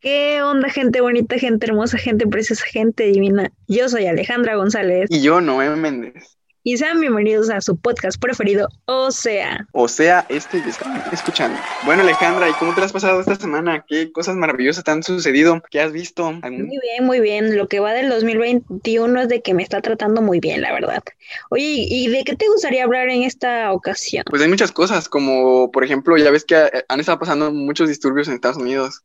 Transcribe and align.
¿Qué 0.00 0.40
onda, 0.44 0.68
gente 0.68 1.00
bonita, 1.00 1.36
gente 1.40 1.66
hermosa, 1.66 1.98
gente 1.98 2.24
preciosa, 2.24 2.64
gente 2.66 3.02
divina? 3.02 3.50
Yo 3.66 3.88
soy 3.88 4.06
Alejandra 4.06 4.54
González. 4.54 5.08
Y 5.10 5.22
yo, 5.22 5.40
Noé 5.40 5.70
Méndez. 5.70 6.38
Y 6.62 6.76
sean 6.76 7.00
bienvenidos 7.00 7.50
a 7.50 7.60
su 7.60 7.76
podcast 7.76 8.20
preferido, 8.20 8.68
O 8.84 9.10
sea. 9.10 9.66
O 9.72 9.88
sea, 9.88 10.24
este 10.28 10.62
que 10.62 10.70
están 10.70 11.02
escuchando. 11.10 11.58
Bueno, 11.84 12.02
Alejandra, 12.02 12.48
¿y 12.48 12.52
cómo 12.52 12.76
te 12.76 12.82
has 12.82 12.92
pasado 12.92 13.18
esta 13.18 13.34
semana? 13.34 13.84
¿Qué 13.88 14.12
cosas 14.12 14.36
maravillosas 14.36 14.84
te 14.84 14.90
han 14.92 15.02
sucedido? 15.02 15.60
¿Qué 15.68 15.80
has 15.80 15.90
visto? 15.90 16.30
Muy 16.30 16.78
bien, 16.80 17.04
muy 17.04 17.18
bien. 17.18 17.56
Lo 17.56 17.66
que 17.66 17.80
va 17.80 17.92
del 17.92 18.08
2021 18.08 19.22
es 19.22 19.28
de 19.28 19.42
que 19.42 19.52
me 19.52 19.64
está 19.64 19.82
tratando 19.82 20.22
muy 20.22 20.38
bien, 20.38 20.60
la 20.60 20.72
verdad. 20.72 21.02
Oye, 21.50 21.86
¿y 21.88 22.06
de 22.06 22.22
qué 22.22 22.36
te 22.36 22.46
gustaría 22.46 22.84
hablar 22.84 23.08
en 23.08 23.24
esta 23.24 23.72
ocasión? 23.72 24.22
Pues 24.30 24.42
hay 24.42 24.48
muchas 24.48 24.70
cosas, 24.70 25.08
como 25.08 25.72
por 25.72 25.82
ejemplo, 25.82 26.16
ya 26.16 26.30
ves 26.30 26.44
que 26.44 26.84
han 26.86 27.00
estado 27.00 27.18
pasando 27.18 27.50
muchos 27.50 27.88
disturbios 27.88 28.28
en 28.28 28.34
Estados 28.34 28.58
Unidos 28.58 29.02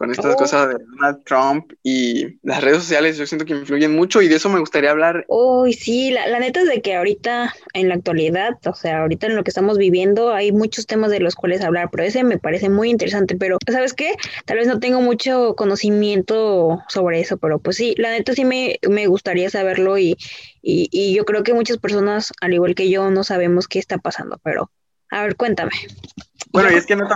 con 0.00 0.10
estas 0.10 0.32
oh. 0.32 0.38
cosas 0.38 0.68
de 0.70 0.82
Donald 0.82 1.22
Trump 1.26 1.74
y 1.82 2.38
las 2.42 2.64
redes 2.64 2.78
sociales, 2.78 3.18
yo 3.18 3.26
siento 3.26 3.44
que 3.44 3.52
influyen 3.52 3.94
mucho 3.94 4.22
y 4.22 4.28
de 4.28 4.36
eso 4.36 4.48
me 4.48 4.58
gustaría 4.58 4.92
hablar. 4.92 5.26
Uy, 5.28 5.74
sí, 5.74 6.10
la, 6.10 6.38
neta 6.38 6.60
es 6.62 6.68
de 6.68 6.80
que 6.80 6.96
ahorita, 6.96 7.54
en 7.74 7.88
la 7.90 7.96
actualidad, 7.96 8.56
o 8.64 8.72
sea, 8.72 9.02
ahorita 9.02 9.26
en 9.26 9.36
lo 9.36 9.44
que 9.44 9.50
estamos 9.50 9.76
viviendo, 9.76 10.32
hay 10.32 10.52
muchos 10.52 10.86
temas 10.86 11.10
de 11.10 11.20
los 11.20 11.34
cuales 11.34 11.60
hablar, 11.60 11.90
pero 11.92 12.04
ese 12.04 12.24
me 12.24 12.38
parece 12.38 12.70
muy 12.70 12.88
interesante, 12.88 13.36
pero 13.36 13.58
¿sabes 13.70 13.92
qué? 13.92 14.14
Tal 14.46 14.56
vez 14.56 14.66
no 14.66 14.80
tengo 14.80 15.02
mucho 15.02 15.54
conocimiento 15.54 16.80
sobre 16.88 17.20
eso, 17.20 17.36
pero 17.36 17.58
pues 17.58 17.76
sí, 17.76 17.94
la 17.98 18.10
neta 18.10 18.32
sí 18.32 18.46
me, 18.46 18.78
me 18.88 19.06
gustaría 19.06 19.50
saberlo 19.50 19.98
y, 19.98 20.16
y, 20.62 20.88
y 20.90 21.12
yo 21.12 21.26
creo 21.26 21.42
que 21.42 21.52
muchas 21.52 21.76
personas, 21.76 22.32
al 22.40 22.54
igual 22.54 22.74
que 22.74 22.88
yo, 22.88 23.10
no 23.10 23.22
sabemos 23.22 23.68
qué 23.68 23.78
está 23.78 23.98
pasando, 23.98 24.40
pero 24.42 24.70
a 25.10 25.24
ver, 25.24 25.36
cuéntame. 25.36 25.72
Bueno, 26.52 26.72
y 26.72 26.76
es 26.76 26.86
que 26.86 26.96
no, 26.96 27.06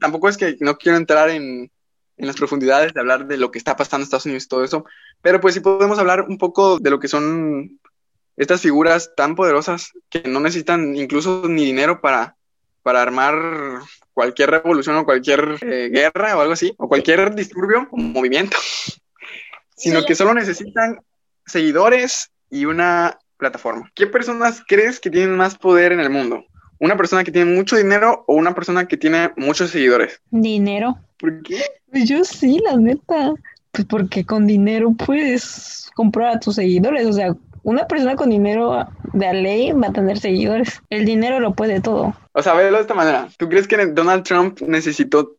tampoco 0.00 0.28
es 0.28 0.36
que 0.36 0.56
no 0.60 0.76
quiero 0.76 0.98
entrar 0.98 1.30
en 1.30 1.70
en 2.16 2.26
las 2.26 2.36
profundidades 2.36 2.94
de 2.94 3.00
hablar 3.00 3.26
de 3.26 3.36
lo 3.36 3.50
que 3.50 3.58
está 3.58 3.76
pasando 3.76 4.02
en 4.02 4.04
Estados 4.04 4.26
Unidos 4.26 4.44
y 4.44 4.48
todo 4.48 4.64
eso, 4.64 4.84
pero 5.22 5.40
pues 5.40 5.54
sí 5.54 5.60
podemos 5.60 5.98
hablar 5.98 6.22
un 6.22 6.38
poco 6.38 6.78
de 6.78 6.90
lo 6.90 7.00
que 7.00 7.08
son 7.08 7.80
estas 8.36 8.60
figuras 8.60 9.12
tan 9.16 9.34
poderosas 9.34 9.92
que 10.08 10.22
no 10.28 10.40
necesitan 10.40 10.96
incluso 10.96 11.44
ni 11.48 11.64
dinero 11.64 12.00
para, 12.00 12.36
para 12.82 13.02
armar 13.02 13.80
cualquier 14.12 14.50
revolución 14.50 14.96
o 14.96 15.04
cualquier 15.04 15.58
eh, 15.60 15.90
guerra 15.92 16.36
o 16.36 16.40
algo 16.40 16.52
así, 16.52 16.74
o 16.78 16.88
cualquier 16.88 17.34
disturbio 17.34 17.88
o 17.90 17.96
movimiento, 17.96 18.56
sino 19.76 20.04
que 20.04 20.14
solo 20.14 20.34
necesitan 20.34 21.00
seguidores 21.46 22.30
y 22.50 22.64
una 22.64 23.18
plataforma. 23.36 23.90
¿Qué 23.94 24.06
personas 24.06 24.62
crees 24.66 25.00
que 25.00 25.10
tienen 25.10 25.36
más 25.36 25.58
poder 25.58 25.92
en 25.92 26.00
el 26.00 26.10
mundo? 26.10 26.44
¿Una 26.78 26.96
persona 26.96 27.24
que 27.24 27.32
tiene 27.32 27.54
mucho 27.54 27.76
dinero 27.76 28.24
o 28.26 28.34
una 28.34 28.54
persona 28.54 28.86
que 28.86 28.96
tiene 28.96 29.32
muchos 29.36 29.70
seguidores? 29.70 30.20
Dinero. 30.30 30.98
¿Por 31.24 31.42
qué? 31.42 31.62
Pues 31.90 32.06
yo 32.06 32.22
sí, 32.22 32.60
la 32.62 32.76
neta. 32.76 33.32
Pues 33.70 33.86
porque 33.86 34.26
con 34.26 34.46
dinero 34.46 34.92
puedes 34.92 35.90
comprar 35.94 36.36
a 36.36 36.38
tus 36.38 36.56
seguidores. 36.56 37.06
O 37.06 37.12
sea, 37.14 37.34
una 37.62 37.86
persona 37.86 38.14
con 38.14 38.28
dinero 38.28 38.86
de 39.14 39.32
ley 39.32 39.72
va 39.72 39.88
a 39.88 39.92
tener 39.92 40.18
seguidores. 40.18 40.82
El 40.90 41.06
dinero 41.06 41.40
lo 41.40 41.54
puede 41.54 41.80
todo. 41.80 42.14
O 42.32 42.42
sea, 42.42 42.52
velo 42.52 42.76
de 42.76 42.82
esta 42.82 42.92
manera. 42.92 43.28
¿Tú 43.38 43.48
crees 43.48 43.66
que 43.66 43.86
Donald 43.86 44.22
Trump 44.22 44.60
necesitó 44.60 45.36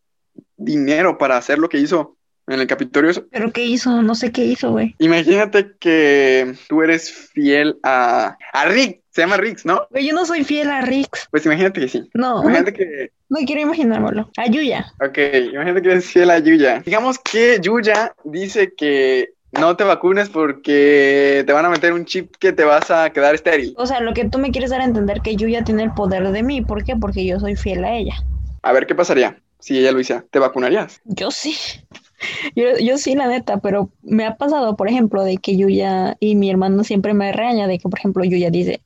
dinero 0.56 1.18
para 1.18 1.36
hacer 1.36 1.58
lo 1.58 1.68
que 1.68 1.78
hizo 1.78 2.16
en 2.48 2.60
el 2.60 2.66
Capitolio? 2.66 3.12
¿Pero 3.30 3.52
qué 3.52 3.64
hizo? 3.64 4.02
No 4.02 4.16
sé 4.16 4.32
qué 4.32 4.44
hizo, 4.44 4.72
güey. 4.72 4.96
Imagínate 4.98 5.74
que 5.78 6.56
tú 6.68 6.82
eres 6.82 7.12
fiel 7.12 7.78
a, 7.84 8.36
a 8.52 8.64
Rick. 8.66 9.02
Se 9.10 9.22
llama 9.22 9.36
Rix, 9.36 9.64
¿no? 9.64 9.86
Güey, 9.90 10.08
yo 10.08 10.14
no 10.14 10.26
soy 10.26 10.42
fiel 10.42 10.68
a 10.68 10.82
Rix. 10.82 11.28
Pues 11.30 11.46
imagínate 11.46 11.80
que 11.80 11.88
sí. 11.88 12.10
No. 12.12 12.42
Imagínate 12.42 12.72
que 12.74 13.12
no 13.28 13.38
quiero 13.46 13.62
imaginármelo. 13.62 14.30
A 14.36 14.46
Yuya. 14.46 14.92
Ok, 15.00 15.18
imagínate 15.52 15.82
que 15.82 15.92
es 15.94 16.06
fiel 16.06 16.30
a 16.30 16.38
Yuya. 16.38 16.82
Digamos 16.84 17.18
que 17.18 17.58
Yuya 17.60 18.14
dice 18.24 18.72
que 18.76 19.30
no 19.52 19.76
te 19.76 19.84
vacunes 19.84 20.28
porque 20.28 21.42
te 21.46 21.52
van 21.52 21.64
a 21.64 21.70
meter 21.70 21.92
un 21.92 22.04
chip 22.04 22.36
que 22.38 22.52
te 22.52 22.64
vas 22.64 22.90
a 22.90 23.10
quedar 23.10 23.34
estéril. 23.34 23.74
O 23.76 23.86
sea, 23.86 24.00
lo 24.00 24.12
que 24.14 24.28
tú 24.28 24.38
me 24.38 24.50
quieres 24.50 24.70
dar 24.70 24.80
a 24.80 24.84
entender 24.84 25.20
que 25.22 25.36
Yuya 25.36 25.64
tiene 25.64 25.82
el 25.82 25.92
poder 25.92 26.30
de 26.30 26.42
mí. 26.42 26.60
¿Por 26.60 26.84
qué? 26.84 26.96
Porque 26.96 27.24
yo 27.24 27.40
soy 27.40 27.56
fiel 27.56 27.84
a 27.84 27.94
ella. 27.94 28.14
A 28.62 28.72
ver, 28.72 28.86
¿qué 28.86 28.94
pasaría 28.94 29.40
si 29.58 29.78
ella 29.78 29.92
lo 29.92 30.00
hiciera? 30.00 30.24
¿Te 30.30 30.38
vacunarías? 30.38 31.00
Yo 31.04 31.30
sí. 31.30 31.56
Yo, 32.54 32.78
yo, 32.78 32.96
sí, 32.96 33.14
la 33.14 33.28
neta, 33.28 33.58
pero 33.58 33.90
me 34.02 34.24
ha 34.24 34.36
pasado, 34.36 34.74
por 34.74 34.88
ejemplo, 34.88 35.22
de 35.22 35.36
que 35.36 35.58
Yuya 35.58 36.16
y 36.18 36.34
mi 36.34 36.48
hermano 36.48 36.82
siempre 36.82 37.12
me 37.12 37.30
reaña 37.30 37.66
de 37.66 37.78
que, 37.78 37.90
por 37.90 37.98
ejemplo, 37.98 38.24
Yuya 38.24 38.48
dice, 38.48 38.80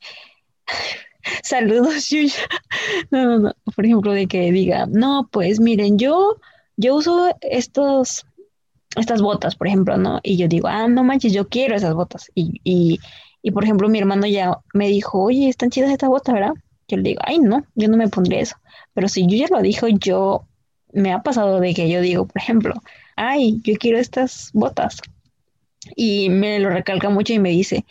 Saludos, 1.43 2.09
Yuya. 2.09 2.35
No, 3.11 3.25
no, 3.25 3.39
no. 3.39 3.53
Por 3.75 3.85
ejemplo, 3.85 4.13
de 4.13 4.27
que 4.27 4.53
diga, 4.53 4.87
no, 4.87 5.29
pues 5.31 5.61
miren, 5.61 5.99
yo, 5.99 6.41
yo 6.77 6.97
uso 6.97 7.35
estos, 7.41 8.27
estas 8.97 9.23
botas, 9.23 9.57
por 9.57 9.67
ejemplo, 9.67 9.97
¿no? 9.97 10.21
Y 10.23 10.37
yo 10.37 10.49
digo, 10.49 10.69
ah, 10.69 10.89
no 10.89 11.05
manches, 11.05 11.33
yo 11.33 11.49
quiero 11.49 11.77
esas 11.77 11.95
botas. 11.95 12.31
Y, 12.35 12.61
y, 12.65 12.99
y 13.43 13.51
por 13.51 13.65
ejemplo, 13.65 13.89
mi 13.89 13.99
hermano 13.99 14.27
ya 14.27 14.59
me 14.75 14.89
dijo, 14.89 15.23
oye, 15.23 15.49
están 15.49 15.71
chidas 15.71 15.91
estas 15.91 16.09
botas, 16.09 16.35
¿verdad? 16.35 16.53
Yo 16.89 16.97
le 16.97 17.03
digo, 17.05 17.21
ay, 17.25 17.39
no, 17.39 17.65
yo 17.75 17.89
no 17.89 17.97
me 17.97 18.09
pondré 18.09 18.41
eso. 18.41 18.57
Pero 18.95 19.09
si 19.09 19.27
yo 19.27 19.37
ya 19.37 19.47
lo 19.51 19.63
dijo, 19.63 19.87
yo 19.89 20.47
me 20.93 21.13
ha 21.13 21.23
pasado 21.23 21.61
de 21.61 21.75
que 21.75 21.89
yo 21.89 22.01
digo, 22.01 22.27
por 22.27 22.41
ejemplo, 22.43 22.75
ay, 23.17 23.61
yo 23.63 23.75
quiero 23.77 23.99
estas 23.99 24.51
botas. 24.53 24.99
Y 25.97 26.29
me 26.29 26.59
lo 26.59 26.71
recalca 26.71 27.09
mucho 27.09 27.33
y 27.33 27.39
me 27.39 27.51
dice, 27.51 27.85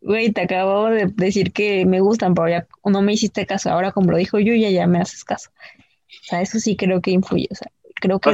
Güey, 0.00 0.32
te 0.32 0.42
acabo 0.42 0.88
de 0.88 1.06
decir 1.16 1.52
que 1.52 1.84
me 1.86 2.00
gustan, 2.00 2.34
pero 2.34 2.48
ya 2.48 2.66
no 2.84 3.02
me 3.02 3.12
hiciste 3.12 3.46
caso. 3.46 3.70
Ahora, 3.70 3.92
como 3.92 4.10
lo 4.10 4.16
dijo 4.16 4.38
Yuya, 4.38 4.70
ya 4.70 4.86
me 4.86 5.00
haces 5.00 5.24
caso. 5.24 5.50
O 5.50 6.24
sea, 6.24 6.40
eso 6.40 6.58
sí 6.58 6.76
creo 6.76 7.00
que 7.00 7.10
influye. 7.10 7.48
O 7.50 7.54
sea, 7.54 7.70
creo 8.00 8.18
que. 8.18 8.30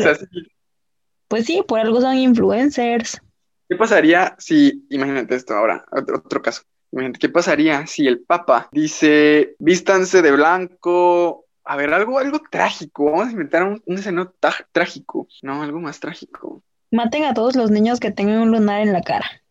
Pues 1.28 1.47
sí, 1.47 1.62
por 1.66 1.81
algo 1.81 2.00
son 2.00 2.16
influencers. 2.16 3.20
¿Qué 3.69 3.76
pasaría 3.76 4.37
si, 4.38 4.87
imagínate 4.91 5.34
esto 5.34 5.54
ahora, 5.54 5.84
otro, 5.91 6.43
caso. 6.43 6.62
Imagínate, 6.93 7.19
¿qué 7.19 7.28
pasaría 7.28 7.87
si 7.87 8.06
el 8.06 8.20
Papa 8.20 8.69
dice, 8.70 9.56
vístanse 9.59 10.22
de 10.22 10.32
blanco? 10.32 11.47
A 11.64 11.76
ver, 11.76 11.93
algo, 11.93 12.19
algo 12.19 12.41
trágico. 12.50 13.06
Vamos 13.06 13.28
a 13.28 13.32
inventar 13.32 13.64
un, 13.64 13.82
un 13.87 13.98
escenario 13.98 14.34
trágico. 14.70 15.26
No, 15.43 15.62
algo 15.62 15.81
más 15.81 15.98
trágico. 15.98 16.62
Maten 16.91 17.25
a 17.25 17.34
todos 17.34 17.56
los 17.56 17.70
niños 17.70 17.98
que 17.98 18.12
tengan 18.12 18.38
un 18.43 18.53
lunar 18.53 18.82
en 18.82 18.93
la 18.93 19.00
cara 19.00 19.44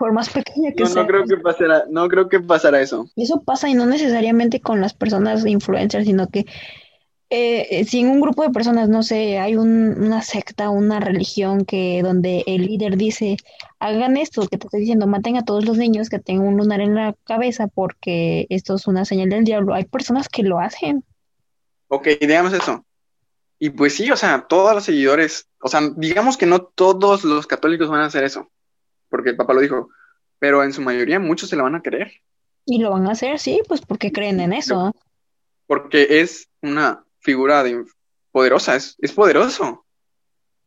por 0.00 0.12
más 0.14 0.30
pequeña 0.30 0.72
que 0.72 0.84
no, 0.84 0.88
sea. 0.88 1.02
No 1.02 1.08
creo 1.08 1.24
que 1.26 1.36
pasara, 1.36 1.84
no 1.90 2.08
creo 2.08 2.28
que 2.30 2.40
pasara 2.40 2.80
eso. 2.80 3.06
Eso 3.16 3.42
pasa 3.42 3.68
y 3.68 3.74
no 3.74 3.84
necesariamente 3.84 4.60
con 4.60 4.80
las 4.80 4.94
personas 4.94 5.44
influencers, 5.44 6.06
sino 6.06 6.28
que 6.28 6.46
eh, 7.28 7.84
si 7.84 8.00
en 8.00 8.08
un 8.08 8.20
grupo 8.20 8.42
de 8.42 8.48
personas, 8.48 8.88
no 8.88 9.02
sé, 9.02 9.38
hay 9.38 9.56
una 9.56 10.22
secta, 10.22 10.70
una 10.70 11.00
religión 11.00 11.66
que 11.66 12.00
donde 12.02 12.42
el 12.46 12.66
líder 12.66 12.96
dice, 12.96 13.36
hagan 13.78 14.16
esto 14.16 14.48
que 14.48 14.56
te 14.56 14.66
estoy 14.66 14.80
diciendo, 14.80 15.06
maten 15.06 15.36
a 15.36 15.44
todos 15.44 15.66
los 15.66 15.76
niños 15.76 16.08
que 16.08 16.18
tengan 16.18 16.46
un 16.46 16.56
lunar 16.56 16.80
en 16.80 16.94
la 16.94 17.14
cabeza 17.24 17.66
porque 17.68 18.46
esto 18.48 18.76
es 18.76 18.86
una 18.86 19.04
señal 19.04 19.28
del 19.28 19.44
diablo. 19.44 19.74
Hay 19.74 19.84
personas 19.84 20.30
que 20.30 20.42
lo 20.44 20.60
hacen. 20.60 21.04
Ok, 21.88 22.08
digamos 22.22 22.54
eso. 22.54 22.86
Y 23.58 23.68
pues 23.68 23.96
sí, 23.96 24.10
o 24.10 24.16
sea, 24.16 24.46
todos 24.48 24.74
los 24.74 24.84
seguidores, 24.84 25.46
o 25.60 25.68
sea, 25.68 25.82
digamos 25.94 26.38
que 26.38 26.46
no 26.46 26.62
todos 26.62 27.22
los 27.22 27.46
católicos 27.46 27.90
van 27.90 28.00
a 28.00 28.06
hacer 28.06 28.24
eso 28.24 28.50
porque 29.10 29.30
el 29.30 29.36
papá 29.36 29.52
lo 29.52 29.60
dijo, 29.60 29.90
pero 30.38 30.64
en 30.64 30.72
su 30.72 30.80
mayoría 30.80 31.18
muchos 31.20 31.50
se 31.50 31.56
la 31.56 31.64
van 31.64 31.74
a 31.74 31.82
creer. 31.82 32.12
Y 32.64 32.78
lo 32.78 32.90
van 32.90 33.06
a 33.06 33.12
hacer, 33.12 33.38
sí, 33.38 33.60
pues 33.66 33.80
porque 33.80 34.12
creen 34.12 34.40
en 34.40 34.52
eso. 34.52 34.94
Porque 35.66 36.20
es 36.20 36.48
una 36.62 37.04
figura 37.20 37.62
de, 37.62 37.84
poderosa, 38.32 38.76
es, 38.76 38.96
es 39.00 39.12
poderoso. 39.12 39.84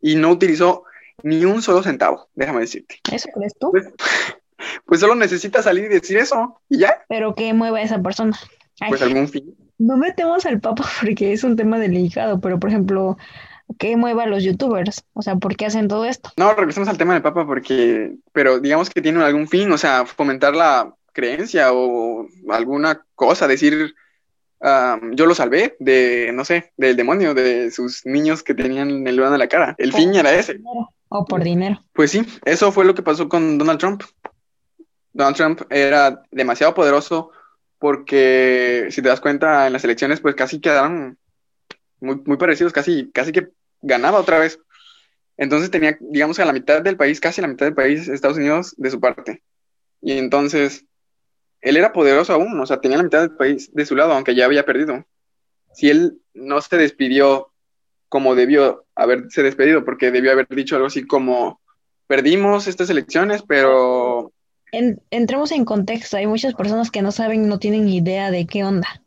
Y 0.01 0.15
no 0.15 0.31
utilizó 0.31 0.83
ni 1.23 1.45
un 1.45 1.61
solo 1.61 1.83
centavo, 1.83 2.29
déjame 2.33 2.61
decirte. 2.61 2.99
¿Eso 3.11 3.29
crees 3.33 3.53
tú? 3.59 3.71
Pues, 3.71 3.87
pues, 4.85 4.99
solo 4.99 5.15
necesita 5.15 5.61
salir 5.61 5.85
y 5.85 5.95
decir 5.95 6.17
eso, 6.17 6.61
y 6.69 6.79
ya. 6.79 7.03
Pero 7.07 7.35
¿qué 7.35 7.53
mueve 7.53 7.81
a 7.81 7.83
esa 7.83 8.01
persona? 8.01 8.37
Pues 8.89 9.01
algún 9.01 9.27
fin. 9.27 9.55
No 9.77 9.97
metemos 9.97 10.45
al 10.45 10.59
Papa 10.59 10.85
porque 11.01 11.33
es 11.33 11.43
un 11.43 11.55
tema 11.55 11.79
delicado, 11.79 12.39
pero 12.39 12.59
por 12.59 12.69
ejemplo, 12.69 13.17
¿Qué 13.79 13.97
mueva 13.97 14.23
a 14.23 14.27
los 14.27 14.43
youtubers? 14.43 15.03
O 15.13 15.21
sea, 15.21 15.35
¿por 15.35 15.55
qué 15.55 15.65
hacen 15.65 15.87
todo 15.87 16.05
esto? 16.05 16.31
No, 16.37 16.53
regresamos 16.53 16.89
al 16.89 16.97
tema 16.97 17.13
del 17.13 17.23
Papa 17.23 17.45
porque, 17.45 18.15
pero 18.31 18.59
digamos 18.59 18.89
que 18.89 19.01
tiene 19.01 19.23
algún 19.23 19.47
fin, 19.47 19.71
o 19.71 19.77
sea, 19.77 20.05
fomentar 20.05 20.55
la 20.55 20.93
creencia 21.11 21.73
o 21.73 22.27
alguna 22.49 23.05
cosa, 23.15 23.47
decir, 23.47 23.93
yo 25.11 25.25
lo 25.25 25.35
salvé 25.35 25.75
de, 25.79 26.31
no 26.33 26.45
sé, 26.45 26.71
del 26.77 26.95
demonio, 26.95 27.33
de 27.33 27.71
sus 27.71 28.05
niños 28.05 28.43
que 28.43 28.53
tenían 28.53 29.05
el 29.05 29.15
lugar 29.15 29.33
en 29.33 29.39
la 29.39 29.47
cara. 29.47 29.75
El 29.77 29.91
fin 29.91 30.15
era 30.15 30.33
ese. 30.33 30.61
O 31.09 31.25
por 31.25 31.43
dinero. 31.43 31.83
Pues 31.93 32.11
sí, 32.11 32.25
eso 32.45 32.71
fue 32.71 32.85
lo 32.85 32.95
que 32.95 33.03
pasó 33.03 33.27
con 33.27 33.57
Donald 33.57 33.79
Trump. 33.79 34.03
Donald 35.11 35.35
Trump 35.35 35.61
era 35.69 36.23
demasiado 36.31 36.73
poderoso 36.73 37.31
porque, 37.77 38.87
si 38.89 39.01
te 39.01 39.09
das 39.09 39.19
cuenta, 39.19 39.67
en 39.67 39.73
las 39.73 39.83
elecciones, 39.83 40.21
pues 40.21 40.35
casi 40.35 40.59
quedaron 40.61 41.17
muy, 41.99 42.21
muy 42.25 42.37
parecidos, 42.37 42.73
casi, 42.73 43.11
casi 43.11 43.31
que 43.31 43.49
ganaba 43.83 44.19
otra 44.19 44.39
vez. 44.39 44.59
Entonces 45.37 45.69
tenía, 45.69 45.97
digamos, 45.99 46.39
a 46.39 46.45
la 46.45 46.53
mitad 46.53 46.81
del 46.81 46.97
país, 46.97 47.19
casi 47.19 47.41
la 47.41 47.47
mitad 47.47 47.67
del 47.67 47.75
país, 47.75 48.07
Estados 48.07 48.37
Unidos, 48.37 48.73
de 48.77 48.89
su 48.89 48.99
parte. 48.99 49.43
Y 50.01 50.17
entonces, 50.17 50.85
él 51.61 51.77
era 51.77 51.93
poderoso 51.93 52.33
aún, 52.33 52.59
o 52.59 52.65
sea, 52.65 52.81
tenía 52.81 52.97
la 52.97 53.03
mitad 53.03 53.21
del 53.21 53.35
país 53.35 53.71
de 53.73 53.85
su 53.85 53.95
lado, 53.95 54.13
aunque 54.13 54.35
ya 54.35 54.45
había 54.45 54.65
perdido. 54.65 55.05
Si 55.73 55.89
él 55.89 56.19
no 56.33 56.61
se 56.61 56.77
despidió 56.77 57.51
como 58.09 58.35
debió 58.35 58.85
haberse 58.95 59.41
despedido, 59.41 59.85
porque 59.85 60.11
debió 60.11 60.31
haber 60.31 60.47
dicho 60.47 60.75
algo 60.75 60.87
así 60.87 61.05
como, 61.05 61.59
perdimos 62.05 62.67
estas 62.67 62.89
elecciones, 62.91 63.41
pero... 63.41 64.31
entremos 64.71 65.51
en 65.51 65.65
contexto, 65.65 66.17
hay 66.17 66.27
muchas 66.27 66.53
personas 66.53 66.91
que 66.91 67.01
no 67.01 67.11
saben, 67.11 67.47
no 67.47 67.57
tienen 67.57 67.89
idea 67.89 68.29
de 68.29 68.45
qué 68.45 68.63
onda, 68.63 69.01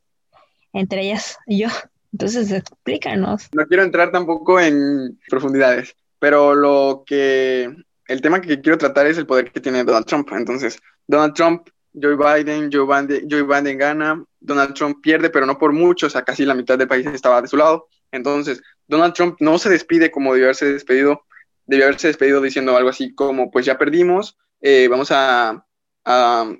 entre 0.72 1.02
ellas 1.02 1.38
yo. 1.46 1.68
Entonces, 2.12 2.50
explícanos. 2.50 3.48
No 3.52 3.66
quiero 3.66 3.82
entrar 3.82 4.10
tampoco 4.10 4.60
en 4.60 5.18
profundidades, 5.28 5.94
pero 6.18 6.54
lo 6.54 7.04
que, 7.06 7.74
el 8.06 8.20
tema 8.20 8.40
que 8.40 8.60
quiero 8.60 8.78
tratar 8.78 9.06
es 9.06 9.18
el 9.18 9.26
poder 9.26 9.52
que 9.52 9.60
tiene 9.60 9.84
Donald 9.84 10.06
Trump. 10.06 10.28
Entonces, 10.32 10.78
Donald 11.06 11.34
Trump, 11.34 11.68
Joe 12.00 12.16
Biden, 12.16 12.70
Joe 12.72 12.86
Biden, 12.86 13.28
Biden 13.28 13.78
gana, 13.78 14.24
Donald 14.40 14.74
Trump 14.74 14.98
pierde, 15.02 15.30
pero 15.30 15.46
no 15.46 15.58
por 15.58 15.72
mucho, 15.72 16.06
o 16.06 16.10
sea, 16.10 16.22
casi 16.22 16.44
la 16.44 16.54
mitad 16.54 16.78
del 16.78 16.88
país 16.88 17.06
estaba 17.06 17.42
de 17.42 17.48
su 17.48 17.56
lado. 17.56 17.88
Entonces, 18.12 18.62
Donald 18.86 19.14
Trump 19.14 19.36
no 19.40 19.58
se 19.58 19.70
despide 19.70 20.10
como 20.10 20.32
debió 20.32 20.46
haberse 20.46 20.72
despedido, 20.72 21.22
debió 21.66 21.86
haberse 21.86 22.08
despedido 22.08 22.40
diciendo 22.40 22.76
algo 22.76 22.90
así 22.90 23.14
como, 23.14 23.50
pues 23.50 23.66
ya 23.66 23.78
perdimos, 23.78 24.36
eh, 24.60 24.88
vamos 24.88 25.08
a, 25.10 25.62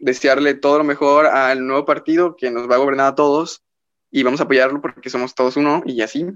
desearle 0.00 0.54
todo 0.54 0.78
lo 0.78 0.82
mejor 0.82 1.26
al 1.26 1.64
nuevo 1.64 1.84
partido 1.84 2.34
que 2.34 2.50
nos 2.50 2.68
va 2.68 2.74
a 2.74 2.78
gobernar 2.78 3.06
a 3.06 3.14
todos 3.14 3.62
y 4.16 4.22
vamos 4.22 4.40
a 4.40 4.44
apoyarlo 4.44 4.80
porque 4.80 5.10
somos 5.10 5.34
todos 5.34 5.58
uno 5.58 5.82
y 5.84 6.00
así. 6.00 6.26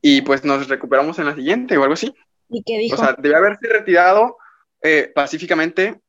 Y 0.00 0.22
pues 0.22 0.44
nos 0.44 0.68
recuperamos 0.68 1.18
en 1.18 1.26
la 1.26 1.34
siguiente 1.34 1.76
o 1.76 1.82
algo 1.82 1.94
así. 1.94 2.14
¿Y 2.48 2.62
qué 2.62 2.78
dijo? 2.78 2.94
O 2.94 2.98
sea, 2.98 3.16
debe 3.18 3.34
haberse 3.34 3.66
retirado 3.66 4.36
eh, 4.80 5.10
pacíficamente, 5.12 6.00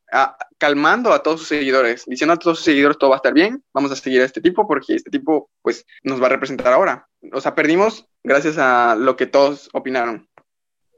calmando 0.60 1.12
a 1.12 1.24
todos 1.24 1.40
sus 1.40 1.50
seguidores, 1.50 2.06
diciendo 2.06 2.36
a 2.36 2.38
todos 2.38 2.58
sus 2.58 2.66
seguidores 2.66 3.00
todo 3.00 3.10
va 3.10 3.16
a 3.16 3.18
estar 3.18 3.34
bien, 3.34 3.64
vamos 3.74 3.92
a 3.92 3.96
seguir 3.96 4.22
a 4.22 4.26
este 4.26 4.42
tipo 4.42 4.68
porque 4.68 4.94
este 4.94 5.10
tipo 5.10 5.50
pues 5.64 5.88
nos 6.04 6.22
va 6.22 6.28
a 6.28 6.30
representar 6.30 6.72
ahora. 6.72 7.08
O 7.34 7.42
sea, 7.42 7.56
perdimos 7.56 8.08
gracias 8.24 8.60
a 8.60 8.96
lo 8.96 9.16
que 9.16 9.26
todos 9.26 9.72
opinaron. 9.74 10.30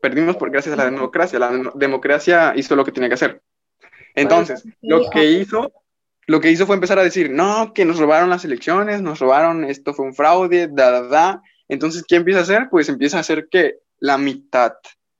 Perdimos 0.02 0.36
por 0.36 0.52
gracias 0.52 0.74
a 0.74 0.78
la 0.78 0.86
democracia. 0.92 1.40
La 1.40 1.50
democracia 1.76 2.52
hizo 2.58 2.76
lo 2.76 2.84
que 2.84 2.92
tenía 2.92 3.08
que 3.08 3.16
hacer. 3.16 3.42
Entonces, 4.16 4.66
lo 4.82 5.10
que 5.10 5.24
hizo, 5.24 5.72
lo 6.28 6.40
que 6.40 6.52
hizo 6.52 6.66
fue 6.66 6.76
empezar 6.76 7.00
a 7.00 7.04
decir, 7.04 7.32
no, 7.32 7.74
que 7.74 7.86
nos 7.86 8.00
robaron 8.00 8.30
las 8.30 8.46
elecciones, 8.46 9.02
nos 9.02 9.20
robaron, 9.20 9.64
esto 9.66 9.94
fue 9.94 10.06
un 10.06 10.14
fraude, 10.14 10.70
da, 10.72 10.92
da, 10.92 11.02
da. 11.08 11.42
Entonces, 11.68 12.04
¿qué 12.08 12.16
empieza 12.16 12.40
a 12.40 12.44
hacer? 12.44 12.68
Pues 12.70 12.90
empieza 12.90 13.18
a 13.18 13.22
hacer 13.22 13.48
que 13.50 13.80
la 14.00 14.18
mitad, 14.18 14.74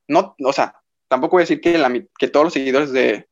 no, 0.08 0.34
o 0.44 0.52
sea, 0.52 0.74
tampoco 1.08 1.32
voy 1.32 1.42
a 1.42 1.44
decir 1.44 1.60
que, 1.60 1.78
la, 1.78 1.92
que 2.18 2.28
todos 2.28 2.44
los 2.44 2.52
seguidores 2.52 2.92
de, 2.92 3.28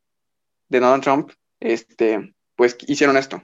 de 0.69 0.81
Donald 0.81 1.03
Trump, 1.03 1.31
este, 1.61 2.35
pues 2.57 2.77
hicieron 2.87 3.17
esto. 3.17 3.43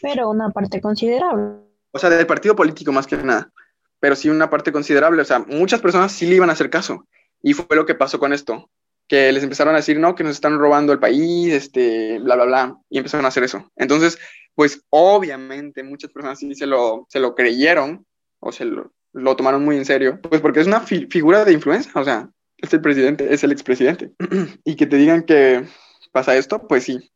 Pero 0.00 0.30
una 0.30 0.50
parte 0.50 0.80
considerable. 0.80 1.60
O 1.90 1.98
sea, 1.98 2.10
del 2.10 2.26
partido 2.26 2.54
político 2.54 2.92
más 2.92 3.06
que 3.06 3.16
nada 3.16 3.50
pero 4.00 4.16
sí 4.16 4.28
una 4.28 4.50
parte 4.50 4.72
considerable. 4.72 5.22
O 5.22 5.24
sea, 5.24 5.40
muchas 5.40 5.80
personas 5.80 6.12
sí 6.12 6.26
le 6.26 6.36
iban 6.36 6.50
a 6.50 6.52
hacer 6.52 6.70
caso. 6.70 7.06
Y 7.42 7.52
fue 7.52 7.76
lo 7.76 7.86
que 7.86 7.94
pasó 7.94 8.18
con 8.18 8.32
esto, 8.32 8.68
que 9.08 9.32
les 9.32 9.42
empezaron 9.42 9.74
a 9.74 9.78
decir, 9.78 9.98
no, 9.98 10.14
que 10.14 10.22
nos 10.22 10.34
están 10.34 10.58
robando 10.58 10.92
el 10.92 11.00
país, 11.00 11.52
este, 11.52 12.18
bla, 12.20 12.36
bla, 12.36 12.44
bla, 12.44 12.76
y 12.90 12.98
empezaron 12.98 13.24
a 13.24 13.28
hacer 13.28 13.42
eso. 13.42 13.70
Entonces, 13.76 14.18
pues 14.54 14.84
obviamente 14.90 15.82
muchas 15.82 16.12
personas 16.12 16.38
sí 16.38 16.54
se 16.54 16.66
lo, 16.66 17.06
se 17.08 17.20
lo 17.20 17.34
creyeron 17.34 18.06
o 18.40 18.52
se 18.52 18.64
lo, 18.64 18.92
lo 19.12 19.36
tomaron 19.36 19.64
muy 19.64 19.76
en 19.76 19.84
serio, 19.84 20.20
pues 20.20 20.40
porque 20.40 20.60
es 20.60 20.66
una 20.66 20.80
figura 20.80 21.44
de 21.44 21.52
influencia, 21.52 21.92
o 21.94 22.04
sea, 22.04 22.30
es 22.58 22.72
el 22.72 22.80
presidente, 22.80 23.32
es 23.32 23.42
el 23.44 23.52
expresidente. 23.52 24.12
y 24.64 24.76
que 24.76 24.86
te 24.86 24.96
digan 24.96 25.22
que 25.22 25.64
pasa 26.12 26.36
esto, 26.36 26.66
pues 26.66 26.84
sí, 26.84 27.10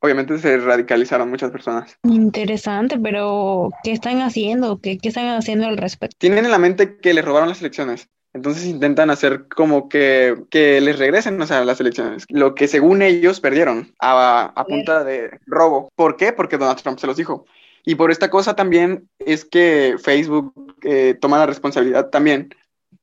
obviamente 0.00 0.38
se 0.38 0.56
radicalizaron 0.58 1.30
muchas 1.30 1.50
personas. 1.50 1.98
Interesante, 2.02 2.98
pero 2.98 3.70
¿qué 3.84 3.92
están 3.92 4.20
haciendo? 4.20 4.80
¿Qué, 4.80 4.98
qué 4.98 5.08
están 5.08 5.28
haciendo 5.28 5.66
al 5.66 5.76
respecto? 5.76 6.16
Tienen 6.18 6.44
en 6.44 6.50
la 6.50 6.58
mente 6.58 6.98
que 6.98 7.14
les 7.14 7.24
robaron 7.24 7.48
las 7.48 7.60
elecciones. 7.60 8.08
Entonces 8.36 8.66
intentan 8.66 9.08
hacer 9.08 9.48
como 9.48 9.88
que, 9.88 10.36
que 10.50 10.80
les 10.80 10.98
regresen 10.98 11.40
o 11.40 11.46
sea, 11.46 11.64
las 11.64 11.80
elecciones. 11.80 12.24
Lo 12.28 12.54
que 12.54 12.68
según 12.68 13.00
ellos 13.00 13.40
perdieron 13.40 13.94
a, 13.98 14.52
a 14.54 14.64
punta 14.66 15.04
de 15.04 15.40
robo. 15.46 15.88
¿Por 15.96 16.16
qué? 16.16 16.32
Porque 16.32 16.58
Donald 16.58 16.80
Trump 16.82 16.98
se 16.98 17.06
los 17.06 17.16
dijo. 17.16 17.46
Y 17.84 17.94
por 17.94 18.10
esta 18.10 18.28
cosa 18.28 18.54
también 18.54 19.08
es 19.18 19.44
que 19.44 19.96
Facebook 20.02 20.52
eh, 20.82 21.16
toma 21.18 21.38
la 21.38 21.46
responsabilidad 21.46 22.10
también. 22.10 22.54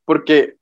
Porque 0.06 0.58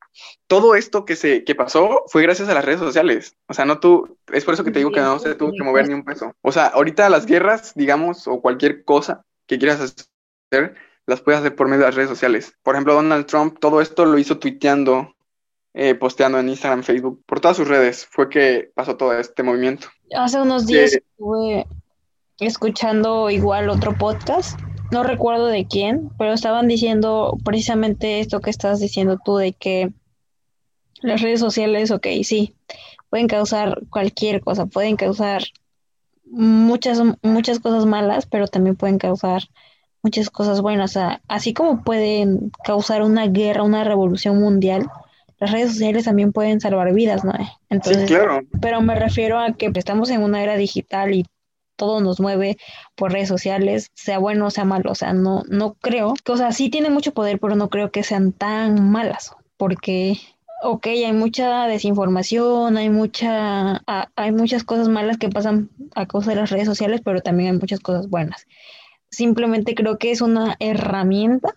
todo 0.48 0.76
esto 0.76 1.04
que 1.04 1.16
se 1.16 1.44
que 1.44 1.56
pasó 1.56 2.04
fue 2.08 2.22
gracias 2.22 2.48
a 2.48 2.54
las 2.54 2.64
redes 2.64 2.80
sociales. 2.80 3.36
O 3.48 3.54
sea, 3.54 3.66
no 3.66 3.80
tú, 3.80 4.18
es 4.32 4.46
por 4.46 4.54
eso 4.54 4.64
que 4.64 4.72
te 4.72 4.80
digo 4.80 4.92
que 4.92 5.02
no 5.02 5.20
se 5.20 5.36
tuvo 5.36 5.52
que 5.52 5.64
mover 5.64 5.88
ni 5.90 5.96
un 5.96 6.06
peso. 6.06 6.34
O 6.42 6.52
sea, 6.54 6.68
ahorita 6.68 7.10
las 7.10 7.26
guerras, 7.26 7.74
digamos, 7.76 8.26
o 8.28 8.42
cualquier 8.42 8.86
cosa 8.86 9.26
que 9.48 9.58
quieras 9.58 9.82
hacer, 9.82 10.76
las 11.12 11.22
puedes 11.22 11.40
hacer 11.40 11.56
por 11.56 11.68
medio 11.68 11.82
de 11.82 11.88
las 11.88 11.96
redes 11.96 12.10
sociales. 12.10 12.54
Por 12.64 12.76
ejemplo, 12.76 12.94
Donald 12.94 13.26
Trump, 13.26 13.60
todo 13.60 13.82
esto 13.82 14.06
lo 14.06 14.18
hizo 14.18 14.40
tuiteando, 14.40 15.16
eh, 15.74 15.96
posteando 15.96 16.40
en 16.40 16.50
Instagram, 16.50 16.84
Facebook, 16.84 17.24
por 17.26 17.40
todas 17.40 17.58
sus 17.58 17.68
redes, 17.68 18.06
fue 18.06 18.30
que 18.30 18.72
pasó 18.74 18.98
todo 18.98 19.18
este 19.18 19.44
movimiento. 19.44 19.88
Hace 20.16 20.42
unos 20.42 20.66
días 20.68 20.94
estuve 20.94 21.66
escuchando 22.40 23.30
igual 23.30 23.70
otro 23.70 23.96
podcast 23.96 24.60
no 24.92 25.04
recuerdo 25.04 25.48
de 25.48 25.66
quién, 25.66 26.12
pero 26.18 26.34
estaban 26.34 26.68
diciendo 26.68 27.38
precisamente 27.46 28.20
esto 28.20 28.42
que 28.42 28.50
estás 28.50 28.80
diciendo 28.80 29.18
tú 29.24 29.38
de 29.38 29.54
que 29.54 29.92
las 31.02 31.22
redes 31.22 31.40
sociales, 31.40 31.92
ok, 31.92 32.08
sí, 32.24 32.54
pueden 33.10 33.28
causar 33.28 33.82
cualquier 33.90 34.42
cosa, 34.42 34.66
pueden 34.66 34.98
causar 34.98 35.44
muchas, 36.26 37.02
muchas 37.24 37.60
cosas 37.60 37.86
malas, 37.86 38.26
pero 38.26 38.48
también 38.48 38.76
pueden 38.76 38.98
causar 38.98 39.44
muchas 40.04 40.30
cosas 40.30 40.62
buenas. 40.62 40.98
así 41.28 41.54
como 41.54 41.84
pueden 41.84 42.52
causar 42.64 43.04
una 43.04 43.28
guerra, 43.28 43.64
una 43.64 43.84
revolución 43.84 44.40
mundial, 44.40 44.90
las 45.40 45.52
redes 45.52 45.72
sociales 45.72 46.06
también 46.06 46.32
pueden 46.32 46.62
salvar 46.62 46.94
vidas, 46.94 47.24
¿no? 47.24 47.34
Entonces, 47.70 48.08
sí, 48.08 48.14
claro. 48.14 48.42
Pero 48.62 48.82
me 48.82 48.96
refiero 48.96 49.40
a 49.40 49.54
que 49.54 49.72
estamos 49.74 50.10
en 50.12 50.22
una 50.22 50.44
era 50.44 50.56
digital 50.56 51.16
y 51.16 51.26
todo 51.76 52.00
nos 52.00 52.20
mueve 52.20 52.58
por 52.96 53.12
redes 53.12 53.28
sociales, 53.28 53.90
sea 53.96 54.20
bueno 54.20 54.46
o 54.46 54.52
sea 54.52 54.66
malo. 54.66 54.92
O 54.92 54.96
sea, 54.96 55.14
no, 55.14 55.44
no 55.50 55.74
creo, 55.74 56.14
o 56.28 56.38
sea, 56.38 56.52
sí 56.52 56.70
tienen 56.70 56.94
mucho 56.94 57.12
poder, 57.14 57.40
pero 57.40 57.56
no 57.56 57.70
creo 57.70 57.92
que 57.92 58.04
sean 58.04 58.34
tan 58.34 58.92
malas, 58.92 59.36
porque 59.58 60.20
ok, 60.62 60.86
hay 60.88 61.14
mucha 61.14 61.66
desinformación, 61.66 62.78
hay 62.78 62.90
mucha, 62.90 63.82
hay 64.16 64.32
muchas 64.32 64.64
cosas 64.64 64.90
malas 64.90 65.18
que 65.18 65.30
pasan 65.30 65.70
a 65.96 66.06
causa 66.06 66.32
de 66.32 66.36
las 66.36 66.52
redes 66.52 66.68
sociales, 66.68 67.02
pero 67.04 67.22
también 67.22 67.54
hay 67.54 67.58
muchas 67.60 67.80
cosas 67.80 68.10
buenas. 68.10 68.46
Simplemente 69.12 69.76
creo 69.76 69.98
que 69.98 70.12
es 70.12 70.22
una 70.22 70.56
herramienta 70.60 71.54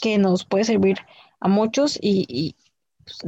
que 0.00 0.18
nos 0.18 0.44
puede 0.44 0.64
servir 0.64 0.98
a 1.38 1.48
muchos 1.48 1.98
y, 2.00 2.56
pues, 3.04 3.18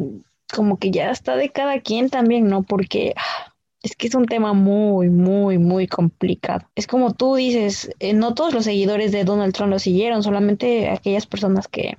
como 0.52 0.78
que 0.78 0.90
ya 0.90 1.10
está 1.10 1.36
de 1.36 1.50
cada 1.50 1.80
quien 1.80 2.10
también, 2.10 2.48
¿no? 2.48 2.62
Porque 2.62 3.14
ah, 3.16 3.52
es 3.82 3.96
que 3.96 4.06
es 4.06 4.14
un 4.14 4.26
tema 4.26 4.52
muy, 4.52 5.10
muy, 5.10 5.58
muy 5.58 5.86
complicado. 5.86 6.66
Es 6.74 6.86
como 6.86 7.14
tú 7.14 7.34
dices, 7.34 7.90
eh, 8.00 8.12
no 8.12 8.34
todos 8.34 8.54
los 8.54 8.64
seguidores 8.64 9.12
de 9.12 9.24
Donald 9.24 9.54
Trump 9.54 9.70
lo 9.70 9.78
siguieron, 9.78 10.22
solamente 10.22 10.88
aquellas 10.88 11.26
personas 11.26 11.68
que, 11.68 11.96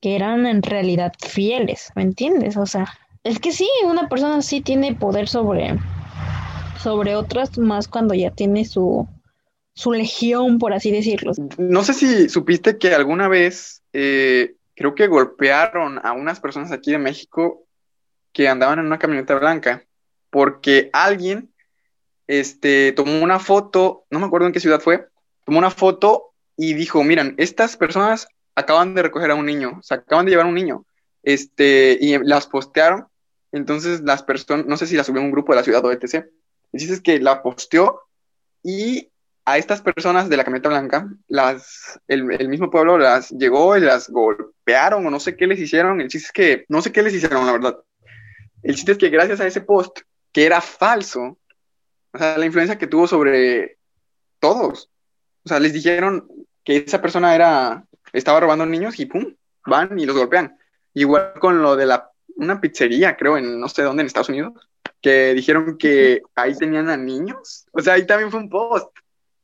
que 0.00 0.16
eran 0.16 0.46
en 0.46 0.62
realidad 0.62 1.12
fieles, 1.18 1.90
¿me 1.94 2.02
entiendes? 2.02 2.56
O 2.56 2.66
sea, 2.66 2.86
es 3.24 3.38
que 3.38 3.52
sí, 3.52 3.68
una 3.86 4.08
persona 4.08 4.42
sí 4.42 4.60
tiene 4.60 4.94
poder 4.94 5.28
sobre, 5.28 5.78
sobre 6.80 7.14
otras, 7.16 7.56
más 7.58 7.88
cuando 7.88 8.14
ya 8.14 8.30
tiene 8.30 8.64
su, 8.64 9.08
su 9.74 9.92
legión, 9.92 10.58
por 10.58 10.72
así 10.72 10.90
decirlo. 10.90 11.32
No 11.58 11.82
sé 11.84 11.94
si 11.94 12.28
supiste 12.28 12.78
que 12.78 12.94
alguna 12.94 13.28
vez, 13.28 13.82
eh, 13.92 14.54
creo 14.74 14.94
que 14.94 15.06
golpearon 15.06 15.98
a 16.04 16.12
unas 16.12 16.40
personas 16.40 16.72
aquí 16.72 16.92
de 16.92 16.98
México 16.98 17.66
que 18.32 18.48
andaban 18.48 18.78
en 18.78 18.86
una 18.86 18.98
camioneta 18.98 19.38
blanca, 19.38 19.84
porque 20.30 20.90
alguien 20.92 21.52
este, 22.26 22.92
tomó 22.92 23.20
una 23.20 23.38
foto, 23.38 24.04
no 24.10 24.18
me 24.18 24.26
acuerdo 24.26 24.46
en 24.46 24.52
qué 24.52 24.60
ciudad 24.60 24.80
fue, 24.80 25.06
tomó 25.44 25.58
una 25.58 25.70
foto 25.70 26.32
y 26.56 26.74
dijo, 26.74 27.02
miren, 27.04 27.34
estas 27.38 27.76
personas 27.76 28.28
acaban 28.54 28.94
de 28.94 29.02
recoger 29.02 29.30
a 29.30 29.34
un 29.34 29.46
niño, 29.46 29.78
o 29.78 29.82
sea, 29.82 29.98
acaban 29.98 30.26
de 30.26 30.32
llevar 30.32 30.46
a 30.46 30.48
un 30.48 30.54
niño, 30.54 30.86
este, 31.22 31.98
y 32.00 32.18
las 32.18 32.46
postearon, 32.46 33.06
entonces 33.52 34.00
las 34.02 34.22
personas, 34.22 34.66
no 34.66 34.76
sé 34.76 34.86
si 34.86 34.96
la 34.96 35.04
subió 35.04 35.20
a 35.20 35.24
un 35.24 35.30
grupo 35.30 35.52
de 35.52 35.56
la 35.56 35.64
ciudad 35.64 35.84
o 35.84 35.92
etc. 35.92 36.26
Dices 36.72 37.00
que 37.00 37.20
la 37.20 37.42
posteó 37.42 38.00
y 38.62 39.11
a 39.44 39.58
estas 39.58 39.82
personas 39.82 40.28
de 40.28 40.36
la 40.36 40.44
camioneta 40.44 40.68
blanca, 40.68 41.08
las, 41.28 42.00
el, 42.06 42.24
mismo 42.48 42.70
pueblo 42.70 42.98
las 42.98 43.30
llegó 43.30 43.76
y 43.76 43.80
las 43.80 44.08
golpearon 44.08 45.06
o 45.06 45.10
no 45.10 45.18
sé 45.18 45.36
qué 45.36 45.46
les 45.46 45.58
hicieron. 45.58 46.00
El 46.00 46.08
chiste 46.08 46.26
es 46.26 46.32
que, 46.32 46.64
no 46.68 46.80
sé 46.80 46.92
qué 46.92 47.02
les 47.02 47.14
hicieron, 47.14 47.46
la 47.46 47.52
verdad. 47.52 47.78
El 48.62 48.74
chiste 48.76 48.92
es 48.92 48.98
que 48.98 49.08
gracias 49.08 49.40
a 49.40 49.46
ese 49.46 49.60
post, 49.60 50.00
que 50.32 50.46
era 50.46 50.60
falso, 50.60 51.38
o 52.12 52.18
sea, 52.18 52.38
la 52.38 52.46
influencia 52.46 52.78
que 52.78 52.86
tuvo 52.86 53.06
sobre 53.08 53.78
todos, 54.38 54.90
o 55.44 55.48
sea, 55.48 55.58
les 55.58 55.72
dijeron 55.72 56.28
que 56.64 56.76
esa 56.76 57.02
persona 57.02 57.34
era 57.34 57.84
estaba 58.12 58.40
robando 58.40 58.66
niños 58.66 58.98
y 59.00 59.06
pum, 59.06 59.34
van 59.66 59.98
y 59.98 60.06
los 60.06 60.16
golpean. 60.16 60.56
Igual 60.94 61.34
con 61.40 61.62
lo 61.62 61.76
de 61.76 61.86
la, 61.86 62.10
una 62.36 62.60
pizzería, 62.60 63.16
creo, 63.16 63.38
en 63.38 63.58
no 63.58 63.68
sé 63.68 63.82
dónde, 63.82 64.02
en 64.02 64.06
Estados 64.06 64.28
Unidos, 64.28 64.52
que 65.00 65.34
dijeron 65.34 65.78
que 65.78 66.22
ahí 66.34 66.56
tenían 66.56 66.88
a 66.90 66.96
niños. 66.96 67.66
O 67.72 67.80
sea, 67.80 67.94
ahí 67.94 68.06
también 68.06 68.30
fue 68.30 68.40
un 68.40 68.50
post. 68.50 68.88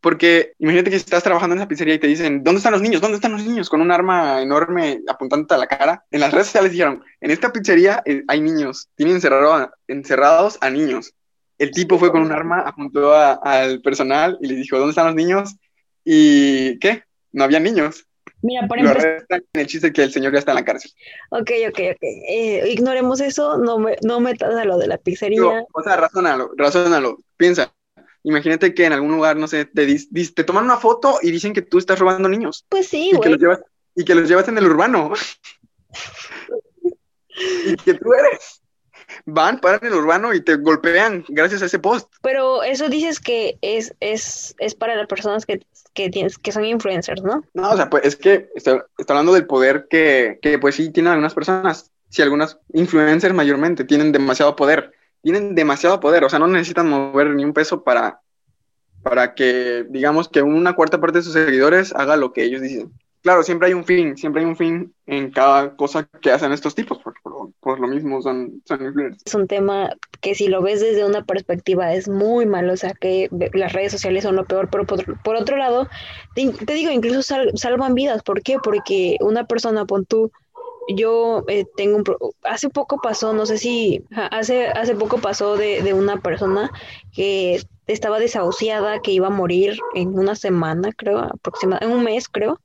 Porque 0.00 0.52
imagínate 0.59 0.90
que 0.90 0.97
estás 0.97 1.25
trabajando 1.25 1.55
en 1.55 1.61
esa 1.61 1.69
pizzería 1.69 1.95
y 1.95 1.99
te 1.99 2.07
dicen, 2.07 2.45
¿dónde 2.45 2.59
están 2.59 2.73
los 2.73 2.83
niños? 2.83 3.00
¿Dónde 3.00 3.17
están 3.17 3.33
los 3.33 3.45
niños? 3.45 3.69
Con 3.69 3.81
un 3.81 3.90
arma 3.90 4.40
enorme 4.40 5.00
apuntándote 5.09 5.55
a 5.55 5.59
la 5.59 5.67
cara. 5.67 6.05
En 6.11 6.21
las 6.21 6.33
redes 6.33 6.47
sociales 6.47 6.73
dijeron, 6.73 7.02
en 7.21 7.31
esta 7.31 7.52
pizzería 7.52 8.02
eh, 8.05 8.23
hay 8.28 8.40
niños, 8.40 8.88
tienen 8.95 9.17
encerrado 9.17 9.73
encerrados 9.88 10.59
a 10.61 10.71
niños. 10.71 11.14
El 11.59 11.73
tipo 11.73 11.99
fue 11.99 12.12
con 12.12 12.23
un 12.23 12.31
arma, 12.31 12.61
apuntó 12.61 13.12
al 13.14 13.81
personal 13.83 14.38
y 14.40 14.47
le 14.47 14.55
dijo, 14.55 14.78
¿dónde 14.78 14.90
están 14.90 15.07
los 15.07 15.17
niños? 15.17 15.57
¿Y 16.05 16.78
qué? 16.78 17.02
No 17.33 17.43
había 17.43 17.59
niños. 17.59 18.07
Mira, 18.40 18.69
por 18.69 18.78
ejemplo. 18.78 19.02
el 19.52 19.67
chiste 19.67 19.93
que 19.93 20.05
el 20.05 20.12
señor 20.12 20.33
ya 20.33 20.38
está 20.38 20.52
en 20.52 20.57
la 20.57 20.64
cárcel. 20.64 20.93
Ok, 21.31 21.50
ok, 21.69 21.81
ok. 21.90 22.02
Eh, 22.02 22.69
ignoremos 22.69 23.21
eso, 23.21 23.59
no, 23.59 23.78
me, 23.78 23.97
no 24.02 24.21
metas 24.21 24.55
a 24.55 24.64
lo 24.64 24.78
de 24.78 24.87
la 24.87 24.99
pizzería. 24.99 25.43
o 25.73 25.83
sea, 25.83 25.97
razónalo, 25.97 26.52
razónalo. 26.57 27.19
Piensa, 27.37 27.75
Imagínate 28.25 28.75
que 28.75 28.84
en 28.84 28.92
algún 28.92 29.12
lugar, 29.12 29.37
no 29.37 29.46
sé, 29.46 29.64
te, 29.64 29.87
te 29.87 30.44
toman 30.44 30.64
una 30.64 30.76
foto 30.76 31.18
y 31.22 31.30
dicen 31.30 31.52
que 31.52 31.62
tú 31.62 31.78
estás 31.78 31.98
robando 31.98 32.28
niños. 32.28 32.66
Pues 32.68 32.88
sí, 32.88 33.12
y 33.14 33.20
Que 33.20 33.30
los 33.30 33.38
llevas, 33.38 33.60
y 33.94 34.04
que 34.04 34.14
los 34.14 34.28
llevas 34.28 34.48
en 34.48 34.58
el 34.58 34.64
urbano. 34.64 35.12
y 37.66 37.76
que 37.76 37.94
tú 37.94 38.12
eres. 38.12 38.62
Van, 39.25 39.60
paran 39.60 39.80
en 39.82 39.88
el 39.88 39.98
urbano 39.98 40.34
y 40.34 40.42
te 40.42 40.56
golpean 40.56 41.25
gracias 41.28 41.62
a 41.62 41.66
ese 41.66 41.78
post. 41.78 42.12
Pero 42.22 42.62
eso 42.62 42.88
dices 42.88 43.20
que 43.20 43.58
es, 43.62 43.94
es, 44.00 44.54
es 44.58 44.75
para 44.75 44.96
las 44.96 45.06
personas 45.06 45.46
que, 45.46 45.62
que, 45.94 46.10
tienes, 46.10 46.38
que 46.38 46.52
son 46.52 46.64
influencers, 46.64 47.22
¿no? 47.22 47.42
No, 47.54 47.70
o 47.70 47.76
sea, 47.76 47.88
pues 47.88 48.04
es 48.04 48.16
que 48.16 48.50
estoy, 48.54 48.80
hablando 49.08 49.32
del 49.32 49.46
poder 49.46 49.87
que, 49.88 50.38
que 50.42 50.58
pues 50.58 50.75
sí 50.75 50.90
tienen 50.90 51.12
algunas 51.12 51.34
personas. 51.34 51.90
Si 52.10 52.22
algunas 52.22 52.58
influencers 52.72 53.34
mayormente 53.34 53.84
tienen 53.84 54.12
demasiado 54.12 54.56
poder 54.56 54.92
tienen 55.30 55.54
demasiado 55.54 56.00
poder, 56.00 56.25
o 56.25 56.30
sea, 56.30 56.38
no 56.38 56.47
necesitan 56.47 56.88
mover 56.88 57.28
ni 57.35 57.44
un 57.44 57.52
peso 57.52 57.85
para, 57.85 58.23
para 59.02 59.35
que, 59.35 59.85
digamos, 59.90 60.26
que 60.26 60.40
una 60.40 60.75
cuarta 60.75 61.02
parte 61.02 61.18
de 61.18 61.23
sus 61.23 61.35
seguidores 61.35 61.94
haga 61.94 62.16
lo 62.16 62.32
que 62.32 62.44
ellos 62.44 62.62
dicen. 62.62 62.90
Claro, 63.20 63.42
siempre 63.42 63.68
hay 63.68 63.75
un 63.75 63.85
fin, 63.85 64.16
siempre 64.16 64.40
hay 64.40 64.49
un 64.49 64.56
fin 64.56 64.94
en 65.04 65.30
cada 65.30 65.76
cosa 65.76 66.08
que 66.23 66.30
hacen 66.30 66.52
estos 66.52 66.75
tipos, 66.75 66.99
porque 67.04 67.20
por, 67.61 67.78
lo 67.78 67.88
mismo 67.88 68.23
son, 68.23 68.62
son 68.64 68.82
influencers. 68.82 69.23
Es 69.26 69.35
un 69.35 69.47
tema 69.47 69.90
que 70.23 70.35
si 70.35 70.49
lo 70.49 70.62
ves 70.62 70.80
desde 70.80 71.04
una 71.04 71.23
perspectiva 71.23 71.92
es 71.92 72.08
muy 72.08 72.47
malo, 72.47 72.73
o 72.73 72.76
sea, 72.78 72.94
que 72.94 73.28
las 73.52 73.75
redes 73.75 73.92
sociales 73.92 74.23
son 74.23 74.35
lo 74.35 74.47
peor, 74.47 74.70
pero 74.70 74.87
por, 74.87 75.37
otro 75.37 75.58
lado, 75.58 75.88
te, 76.35 76.73
digo, 76.73 76.90
incluso 76.90 77.20
salvan 77.54 77.92
vidas, 77.92 78.23
¿por 78.23 78.42
qué? 78.42 78.56
Porque 78.62 79.18
una 79.20 79.47
persona, 79.47 79.85
pon 79.85 80.06
tú, 80.06 80.32
yo 80.88 81.45
eh, 81.49 81.66
tengo 81.76 81.99
un... 81.99 82.04
hace 82.45 82.68
poco 82.71 83.00
pasó, 83.02 83.33
no 83.33 83.47
sé 83.47 83.59
si... 83.59 84.04
Hace, 84.30 84.68
hace 84.68 84.95
poco 84.95 85.18
pasó 85.18 85.57
de, 85.57 85.83
de 85.83 85.92
una 85.92 86.21
persona 86.21 86.71
que 87.12 87.61
estaba 87.87 88.18
desahuciada, 88.18 89.00
que 89.00 89.12
iba 89.12 89.28
a 89.28 89.30
morir 89.30 89.78
en 89.95 90.18
una 90.18 90.35
semana, 90.35 90.92
creo, 90.92 91.18
aproximadamente, 91.18 91.87
en 91.87 91.99
un 91.99 92.04
mes, 92.04 92.28
creo. 92.28 92.61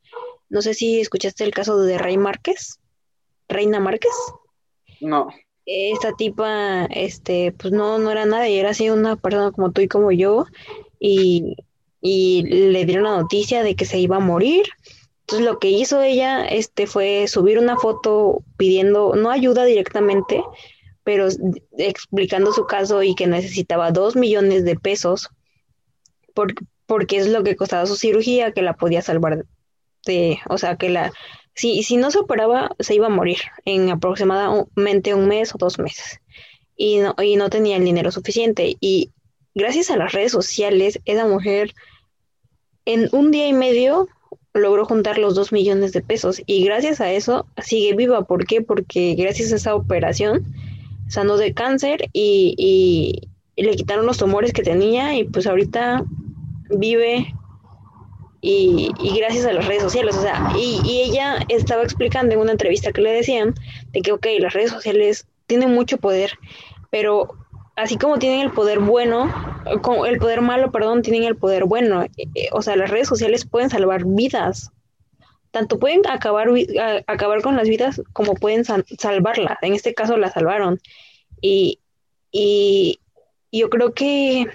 No 0.49 0.61
sé 0.61 0.73
si 0.73 0.99
escuchaste 0.99 1.43
el 1.43 1.51
caso 1.51 1.79
de 1.79 1.97
Rey 1.97 2.17
Márquez. 2.17 2.79
Reina 3.47 3.79
Márquez. 3.79 4.11
No. 5.01 5.29
Esta 5.65 6.13
tipa, 6.13 6.85
este, 6.85 7.53
pues 7.53 7.73
no, 7.73 7.97
no 7.97 8.11
era 8.11 8.25
nada, 8.25 8.49
y 8.49 8.57
era 8.57 8.71
así 8.71 8.89
una 8.89 9.15
persona 9.15 9.51
como 9.51 9.71
tú 9.71 9.81
y 9.81 9.87
como 9.87 10.11
yo, 10.11 10.45
y, 10.99 11.55
y 12.01 12.43
le 12.43 12.85
dieron 12.85 13.05
la 13.05 13.17
noticia 13.17 13.63
de 13.63 13.75
que 13.75 13.85
se 13.85 13.97
iba 13.97 14.17
a 14.17 14.19
morir, 14.19 14.65
lo 15.39 15.59
que 15.59 15.69
hizo 15.69 16.01
ella 16.01 16.45
este, 16.45 16.87
fue 16.87 17.27
subir 17.27 17.59
una 17.59 17.77
foto 17.77 18.43
pidiendo, 18.57 19.15
no 19.15 19.29
ayuda 19.29 19.65
directamente, 19.65 20.43
pero 21.03 21.27
explicando 21.77 22.53
su 22.53 22.65
caso 22.65 23.03
y 23.03 23.15
que 23.15 23.27
necesitaba 23.27 23.91
dos 23.91 24.15
millones 24.15 24.65
de 24.65 24.75
pesos 24.75 25.29
porque 26.85 27.17
es 27.17 27.27
lo 27.27 27.43
que 27.43 27.55
costaba 27.55 27.85
su 27.85 27.95
cirugía, 27.95 28.51
que 28.51 28.61
la 28.61 28.73
podía 28.73 29.01
salvar 29.01 29.45
de, 30.05 30.39
o 30.49 30.57
sea, 30.57 30.77
que 30.77 30.89
la, 30.89 31.11
si, 31.55 31.83
si 31.83 31.97
no 31.97 32.11
se 32.11 32.19
operaba, 32.19 32.75
se 32.79 32.95
iba 32.95 33.07
a 33.07 33.09
morir 33.09 33.37
en 33.65 33.89
aproximadamente 33.89 35.13
un 35.13 35.27
mes 35.27 35.53
o 35.53 35.57
dos 35.57 35.79
meses. 35.79 36.19
Y 36.75 36.97
no, 36.97 37.15
y 37.21 37.35
no 37.35 37.49
tenía 37.49 37.77
el 37.77 37.85
dinero 37.85 38.11
suficiente. 38.11 38.75
Y 38.79 39.11
gracias 39.53 39.91
a 39.91 39.97
las 39.97 40.11
redes 40.11 40.31
sociales, 40.31 40.99
esa 41.05 41.27
mujer 41.27 41.73
en 42.85 43.07
un 43.11 43.31
día 43.31 43.47
y 43.47 43.53
medio 43.53 44.07
logró 44.53 44.85
juntar 44.85 45.17
los 45.17 45.35
dos 45.35 45.51
millones 45.51 45.93
de 45.93 46.01
pesos 46.01 46.41
y 46.45 46.63
gracias 46.63 47.01
a 47.01 47.11
eso 47.11 47.47
sigue 47.63 47.95
viva. 47.95 48.23
¿Por 48.23 48.45
qué? 48.45 48.61
Porque 48.61 49.15
gracias 49.15 49.51
a 49.51 49.55
esa 49.55 49.75
operación 49.75 50.45
sanó 51.07 51.37
de 51.37 51.53
cáncer 51.53 52.09
y, 52.13 53.29
le 53.55 53.75
quitaron 53.75 54.07
los 54.07 54.17
tumores 54.17 54.51
que 54.51 54.63
tenía 54.63 55.15
y 55.15 55.25
pues 55.25 55.45
ahorita 55.45 56.03
vive 56.71 57.35
y, 58.41 58.91
gracias 59.19 59.45
a 59.45 59.53
las 59.53 59.67
redes 59.67 59.83
sociales, 59.83 60.17
o 60.17 60.21
sea, 60.21 60.51
y, 60.57 60.81
y, 60.83 61.01
ella 61.01 61.37
estaba 61.49 61.83
explicando 61.83 62.33
en 62.33 62.41
una 62.41 62.51
entrevista 62.51 62.91
que 62.91 63.01
le 63.01 63.11
decían 63.11 63.53
de 63.91 64.01
que, 64.01 64.11
ok, 64.11 64.25
las 64.39 64.53
redes 64.53 64.71
sociales 64.71 65.27
tienen 65.45 65.71
mucho 65.71 65.97
poder, 65.97 66.31
pero 66.89 67.35
así 67.75 67.97
como 67.97 68.19
tienen 68.19 68.41
el 68.41 68.51
poder 68.51 68.79
bueno, 68.79 69.31
el 70.05 70.19
poder 70.19 70.41
malo, 70.41 70.71
perdón, 70.71 71.01
tienen 71.01 71.23
el 71.23 71.35
poder 71.35 71.65
bueno. 71.65 72.03
Eh, 72.03 72.09
eh, 72.35 72.49
o 72.51 72.61
sea, 72.61 72.75
las 72.75 72.89
redes 72.89 73.07
sociales 73.07 73.45
pueden 73.45 73.69
salvar 73.69 74.03
vidas. 74.05 74.71
Tanto 75.51 75.77
pueden 75.77 76.01
acabar, 76.07 76.47
acabar 77.05 77.41
con 77.41 77.55
las 77.55 77.69
vidas 77.69 78.01
como 78.11 78.33
pueden 78.33 78.65
salvarlas. 78.65 79.57
En 79.61 79.73
este 79.73 79.93
caso 79.93 80.17
la 80.17 80.31
salvaron. 80.31 80.79
Y, 81.41 81.79
y 82.31 82.99
yo 83.51 83.69
creo 83.69 83.93
que 83.93 84.47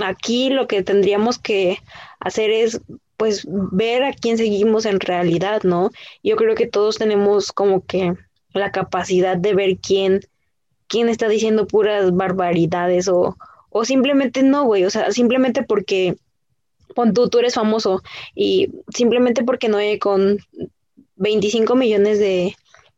aquí 0.00 0.50
lo 0.50 0.66
que 0.66 0.82
tendríamos 0.82 1.38
que 1.38 1.78
hacer 2.18 2.50
es 2.50 2.80
pues 3.16 3.46
ver 3.48 4.02
a 4.02 4.12
quién 4.12 4.36
seguimos 4.36 4.84
en 4.84 4.98
realidad, 4.98 5.62
¿no? 5.62 5.90
Yo 6.24 6.34
creo 6.34 6.56
que 6.56 6.66
todos 6.66 6.98
tenemos 6.98 7.52
como 7.52 7.86
que 7.86 8.14
la 8.52 8.72
capacidad 8.72 9.36
de 9.36 9.54
ver 9.54 9.76
quién 9.78 10.22
quién 10.92 11.08
está 11.08 11.26
diciendo 11.26 11.66
puras 11.66 12.14
barbaridades 12.14 13.08
o, 13.08 13.38
o 13.70 13.84
simplemente 13.86 14.42
no, 14.42 14.64
güey, 14.64 14.84
o 14.84 14.90
sea, 14.90 15.10
simplemente 15.10 15.62
porque 15.62 16.16
pon 16.94 17.14
tú, 17.14 17.30
tú 17.30 17.38
eres 17.38 17.54
famoso 17.54 18.02
y 18.34 18.68
simplemente 18.94 19.42
porque 19.42 19.70
no 19.70 19.78
hay 19.78 19.98
con 19.98 20.36
25 21.16 21.76
millones 21.76 22.18
de, 22.18 22.54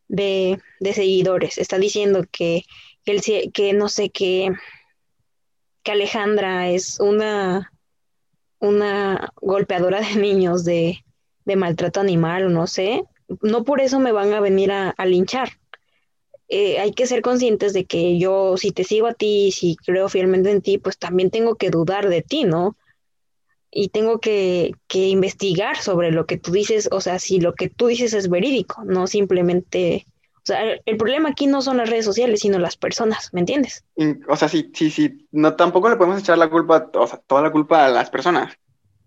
de, 0.09 0.59
seguidores, 0.93 1.57
está 1.57 1.77
diciendo 1.77 2.25
que, 2.29 2.63
que, 3.05 3.11
el, 3.13 3.51
que 3.53 3.71
no 3.71 3.87
sé, 3.87 4.09
que, 4.09 4.51
que 5.81 5.91
Alejandra 5.93 6.67
es 6.67 6.99
una, 6.99 7.71
una 8.59 9.31
golpeadora 9.37 10.01
de 10.01 10.15
niños 10.17 10.65
de, 10.65 11.05
de 11.45 11.55
maltrato 11.55 12.01
animal 12.01 12.47
o 12.47 12.49
no 12.49 12.67
sé, 12.67 13.05
no 13.41 13.63
por 13.63 13.79
eso 13.79 14.01
me 14.01 14.11
van 14.11 14.33
a 14.33 14.41
venir 14.41 14.73
a, 14.73 14.89
a 14.89 15.05
linchar. 15.05 15.51
Eh, 16.47 16.79
hay 16.79 16.91
que 16.91 17.07
ser 17.07 17.21
conscientes 17.21 17.73
de 17.73 17.85
que 17.85 18.19
yo, 18.19 18.55
si 18.57 18.71
te 18.71 18.83
sigo 18.83 19.07
a 19.07 19.13
ti, 19.13 19.51
si 19.51 19.75
creo 19.77 20.09
fielmente 20.09 20.51
en 20.51 20.61
ti, 20.61 20.77
pues 20.77 20.97
también 20.97 21.31
tengo 21.31 21.55
que 21.55 21.71
dudar 21.71 22.07
de 22.07 22.21
ti, 22.21 22.43
¿no? 22.43 22.77
Y 23.71 23.89
tengo 23.89 24.19
que, 24.19 24.73
que 24.87 25.07
investigar 25.07 25.77
sobre 25.77 26.11
lo 26.11 26.27
que 26.27 26.37
tú 26.37 26.51
dices, 26.51 26.87
o 26.91 27.01
sea, 27.01 27.19
si 27.19 27.39
lo 27.39 27.55
que 27.55 27.69
tú 27.69 27.87
dices 27.87 28.13
es 28.13 28.29
verídico, 28.29 28.83
no 28.85 29.07
simplemente... 29.07 30.05
O 30.37 30.45
sea, 30.45 30.61
el, 30.85 30.97
problema 30.97 31.29
aquí 31.29 31.47
no 31.47 31.63
son 31.63 31.77
las 31.77 31.89
redes 31.89 32.05
sociales, 32.05 32.41
sino 32.41 32.59
las 32.59 32.77
personas, 32.77 33.33
¿me 33.33 33.39
entiendes? 33.39 33.83
o 34.27 34.35
sea, 34.35 34.47
sí, 34.47 34.71
sí, 34.75 34.91
sí, 34.91 35.27
no, 35.31 35.55
tampoco 35.55 35.89
le 35.89 35.95
podemos 35.95 36.19
echar 36.19 36.37
la 36.37 36.51
culpa, 36.51 36.87
o 36.93 37.07
sea, 37.07 37.19
toda 37.25 37.41
la 37.41 37.51
culpa 37.51 37.87
a 37.87 37.89
las 37.89 38.11
personas, 38.11 38.55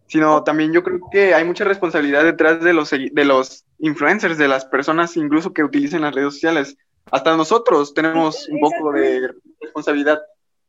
sino 0.09 0.43
también 0.43 0.73
yo 0.73 0.83
creo 0.83 0.99
que 1.13 1.35
hay 1.35 1.45
mucha 1.45 1.63
responsabilidad 1.63 2.25
detrás 2.25 2.61
de 2.61 2.73
los, 2.73 2.91
de 2.91 3.25
los 3.25 3.65
influencers, 3.79 4.37
de 4.37 4.49
las 4.49 4.65
personas 4.65 5.17
incluso 5.17 5.53
que 5.53 5.63
utilicen 5.63 6.03
las 6.03 6.13
redes 6.13 6.35
sociales 6.35 6.77
hasta 7.11 7.37
nosotros 7.37 7.95
tenemos 7.95 8.49
un 8.49 8.61
poco 8.61 8.93
de 8.93 9.33
responsabilidad. 9.61 10.21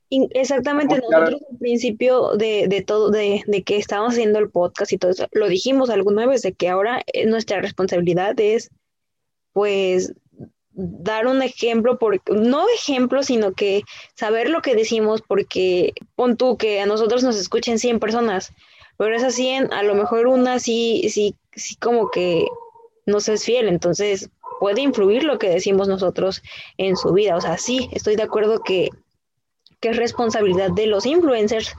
Exactamente, 0.09 0.97
nosotros 0.97 1.41
al 1.51 1.57
principio 1.59 2.31
de, 2.35 2.67
de 2.67 2.81
todo, 2.81 3.11
de, 3.11 3.43
de, 3.45 3.63
que 3.63 3.77
estábamos 3.77 4.13
haciendo 4.13 4.39
el 4.39 4.49
podcast 4.49 4.91
y 4.91 4.97
todo 4.97 5.11
eso, 5.11 5.27
lo 5.31 5.47
dijimos 5.47 5.91
alguna 5.91 6.25
vez, 6.25 6.41
de 6.41 6.53
que 6.53 6.67
ahora 6.67 7.03
eh, 7.13 7.27
nuestra 7.27 7.61
responsabilidad 7.61 8.39
es, 8.39 8.71
pues, 9.53 10.13
dar 10.71 11.27
un 11.27 11.43
ejemplo, 11.43 11.99
por, 11.99 12.19
no 12.31 12.65
ejemplo, 12.69 13.21
sino 13.21 13.53
que 13.53 13.83
saber 14.15 14.49
lo 14.49 14.61
que 14.61 14.75
decimos, 14.75 15.21
porque 15.21 15.93
pon 16.15 16.37
tú 16.37 16.57
que 16.57 16.79
a 16.81 16.87
nosotros 16.87 17.23
nos 17.23 17.35
escuchen 17.35 17.77
100 17.77 17.99
personas, 17.99 18.51
pero 18.97 19.15
esas 19.15 19.35
100, 19.35 19.73
a 19.73 19.83
lo 19.83 19.93
mejor 19.93 20.27
una 20.27 20.59
sí, 20.59 21.07
sí, 21.09 21.35
sí 21.53 21.75
como 21.75 22.09
que 22.09 22.47
no 23.05 23.19
se 23.19 23.33
es 23.33 23.43
fiel, 23.43 23.67
entonces 23.67 24.29
puede 24.59 24.81
influir 24.81 25.23
lo 25.23 25.39
que 25.39 25.49
decimos 25.49 25.87
nosotros 25.87 26.41
en 26.77 26.97
su 26.97 27.13
vida. 27.13 27.35
O 27.35 27.41
sea, 27.41 27.57
sí, 27.57 27.89
estoy 27.91 28.15
de 28.15 28.23
acuerdo 28.23 28.61
que, 28.61 28.89
es 29.81 29.95
responsabilidad 29.95 30.71
de 30.71 30.87
los 30.87 31.05
influencers, 31.05 31.73